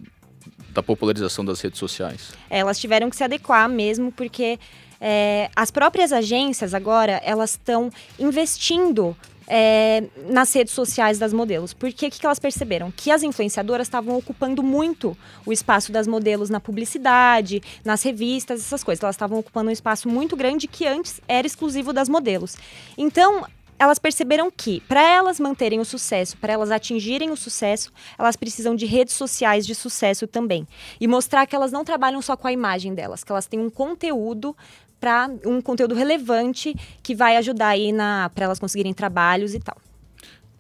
da 0.71 0.83
popularização 0.83 1.45
das 1.45 1.61
redes 1.61 1.79
sociais? 1.79 2.33
Elas 2.49 2.81
tiveram 2.81 3.11
que 3.11 3.17
se 3.17 3.23
adequar 3.23 3.69
mesmo, 3.69 4.11
porque 4.11 4.59
é, 4.99 5.51
as 5.55 5.71
próprias 5.71 6.13
agências 6.13 6.73
agora, 6.73 7.21
elas 7.23 7.51
estão 7.51 7.91
investindo 8.19 9.15
é, 9.49 10.05
nas 10.29 10.53
redes 10.55 10.75
sociais 10.75 11.19
das 11.19 11.33
modelos. 11.33 11.73
Porque 11.73 12.07
o 12.07 12.11
que, 12.11 12.21
que 12.21 12.27
elas 12.27 12.39
perceberam? 12.39 12.91
Que 12.91 13.11
as 13.11 13.23
influenciadoras 13.23 13.87
estavam 13.87 14.17
ocupando 14.17 14.63
muito 14.63 15.17
o 15.47 15.53
espaço 15.53 15.91
das 15.91 16.07
modelos 16.07 16.51
na 16.51 16.61
publicidade, 16.61 17.63
nas 17.85 18.03
revistas, 18.03 18.61
essas 18.61 18.85
coisas. 18.85 19.03
Elas 19.03 19.17
estavam 19.17 19.39
ocupando 19.39 19.71
um 19.71 19.73
espaço 19.73 20.09
muito 20.09 20.37
grande 20.37 20.69
que 20.69 20.87
antes 20.87 21.21
era 21.27 21.47
exclusivo 21.47 21.93
das 21.93 22.09
modelos. 22.09 22.57
Então, 22.97 23.47
elas 23.79 23.99
perceberam 23.99 24.51
que, 24.51 24.81
para 24.81 25.01
elas 25.01 25.39
manterem 25.39 25.79
o 25.79 25.85
sucesso, 25.85 26.37
para 26.37 26.53
elas 26.53 26.71
atingirem 26.71 27.31
o 27.31 27.37
sucesso, 27.37 27.93
elas 28.19 28.35
precisam 28.35 28.75
de 28.75 28.85
redes 28.85 29.15
sociais 29.15 29.65
de 29.65 29.75
sucesso 29.75 30.27
também. 30.27 30.67
E 31.01 31.07
mostrar 31.07 31.47
que 31.47 31.55
elas 31.55 31.71
não 31.71 31.85
trabalham 31.85 32.21
só 32.21 32.37
com 32.37 32.49
a 32.49 32.53
imagem 32.53 32.93
delas, 32.93 33.23
que 33.23 33.31
elas 33.31 33.47
têm 33.47 33.61
um 33.61 33.71
conteúdo 33.71 34.57
para 35.01 35.31
um 35.45 35.61
conteúdo 35.61 35.95
relevante 35.95 36.75
que 37.03 37.15
vai 37.15 37.37
ajudar 37.37 37.69
aí 37.69 37.93
na 37.93 38.31
para 38.35 38.45
elas 38.45 38.59
conseguirem 38.59 38.93
trabalhos 38.93 39.55
e 39.55 39.61
tal. 39.61 39.77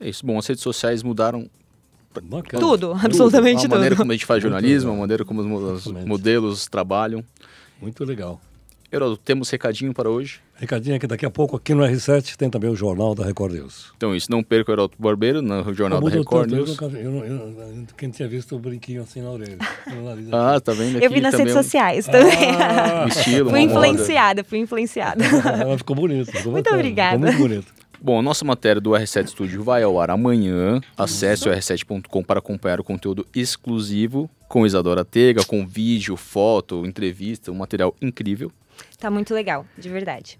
É 0.00 0.08
isso. 0.08 0.24
Bom, 0.24 0.38
as 0.38 0.46
redes 0.46 0.62
sociais 0.62 1.02
mudaram 1.02 1.48
Bacana. 2.22 2.60
Tudo, 2.60 2.92
absolutamente 3.00 3.58
a 3.58 3.62
tudo. 3.62 3.74
maneira 3.74 3.94
como 3.94 4.10
a 4.10 4.14
gente 4.14 4.26
faz 4.26 4.42
jornalismo, 4.42 4.90
a 4.90 4.96
maneira 4.96 5.24
como 5.24 5.40
os 5.40 5.86
modelos 6.04 6.66
trabalham. 6.66 7.22
Muito 7.80 8.04
legal. 8.04 8.40
Heródoto, 8.90 9.20
temos 9.22 9.50
recadinho 9.50 9.92
para 9.92 10.08
hoje? 10.08 10.40
Recadinho 10.56 10.96
aqui, 10.96 11.06
daqui 11.06 11.26
a 11.26 11.30
pouco 11.30 11.56
aqui 11.56 11.74
no 11.74 11.82
R7 11.84 12.36
tem 12.36 12.48
também 12.48 12.70
o 12.70 12.74
Jornal 12.74 13.14
da 13.14 13.22
Record 13.22 13.52
News. 13.52 13.92
Então, 13.96 14.16
isso, 14.16 14.30
não 14.30 14.42
perca 14.42 14.70
o 14.70 14.74
Heródoto 14.74 14.96
Barbeiro 14.98 15.42
no 15.42 15.74
Jornal 15.74 16.00
da 16.00 16.08
Record 16.08 16.44
tanto, 16.48 16.54
eu 16.54 16.56
News. 16.64 16.70
nunca 16.70 16.88
vi- 16.88 17.00
eu 17.04 17.10
não- 17.10 17.24
eu 17.24 17.34
não- 17.34 17.86
quem 17.98 18.08
tinha 18.08 18.26
visto 18.26 18.56
o 18.56 18.58
brinquinho 18.58 19.02
assim 19.02 19.20
na 19.20 19.30
orelha. 19.30 19.58
Ah, 20.32 20.54
aqui. 20.56 20.64
tá 20.64 20.72
vendo 20.72 20.96
aqui 20.96 21.04
Eu 21.06 21.10
vi 21.10 21.20
nas 21.20 21.34
redes 21.34 21.54
um- 21.54 21.62
sociais 21.62 22.06
também. 22.06 22.32
Ah, 22.58 23.04
um 23.04 23.08
estilo, 23.08 23.50
fui 23.50 23.60
moda. 23.66 23.72
influenciada, 23.88 24.42
fui 24.42 24.58
influenciada. 24.58 25.22
Ela 25.60 25.76
ficou 25.76 25.94
bonita. 25.94 26.32
Ficou 26.32 26.52
Muito 26.52 26.64
bacana, 26.64 26.80
obrigada. 26.82 27.18
Ficou 27.18 27.30
muito 27.30 27.48
bonito. 27.62 27.74
Bom, 28.00 28.22
nossa 28.22 28.44
matéria 28.44 28.80
do 28.80 28.90
R7 28.92 29.26
Studio 29.28 29.62
vai 29.62 29.82
ao 29.82 30.00
ar 30.00 30.10
amanhã. 30.10 30.80
Acesse 30.96 31.48
o 31.48 31.52
r7.com 31.52 32.22
para 32.22 32.38
acompanhar 32.38 32.80
o 32.80 32.84
conteúdo 32.84 33.26
exclusivo 33.34 34.30
com 34.48 34.64
Isadora 34.64 35.04
Tega, 35.04 35.44
com 35.44 35.66
vídeo, 35.66 36.16
foto, 36.16 36.86
entrevista, 36.86 37.50
um 37.52 37.56
material 37.56 37.94
incrível. 38.00 38.50
Tá 38.98 39.10
muito 39.10 39.32
legal, 39.32 39.64
de 39.76 39.88
verdade. 39.88 40.38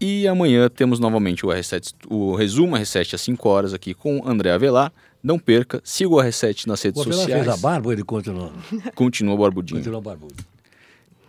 E 0.00 0.26
amanhã 0.26 0.68
temos 0.68 0.98
novamente 0.98 1.44
o 1.44 1.50
R7, 1.50 1.92
o 2.08 2.34
resumo 2.34 2.74
R7 2.76 3.14
às 3.14 3.20
5 3.20 3.48
horas 3.48 3.74
aqui 3.74 3.92
com 3.94 4.26
André 4.26 4.50
Avelar. 4.50 4.92
Não 5.22 5.38
perca, 5.38 5.82
siga 5.84 6.08
o 6.10 6.16
R7 6.16 6.66
nas 6.66 6.80
redes 6.80 6.98
O 6.98 7.02
Avelar 7.02 7.18
sociais. 7.20 7.44
fez 7.44 7.54
a 7.54 7.56
barba, 7.58 7.92
ele 7.92 8.02
continua. 8.02 8.50
Continua 8.94 9.36
barbudinho. 9.36 9.78
Continua 9.80 10.00
barbudo. 10.00 10.42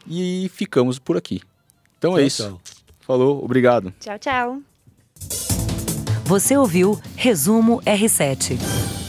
E 0.08 0.50
ficamos 0.54 0.98
por 0.98 1.18
aqui. 1.18 1.42
Então 1.98 2.14
é 2.18 2.22
Tchau, 2.22 2.28
isso. 2.28 2.44
tchau. 2.48 2.62
Falou, 3.02 3.44
obrigado. 3.44 3.94
Tchau, 4.00 4.18
tchau. 4.18 4.62
Você 6.24 6.56
ouviu 6.56 6.98
Resumo 7.18 7.82
R7. 7.82 9.01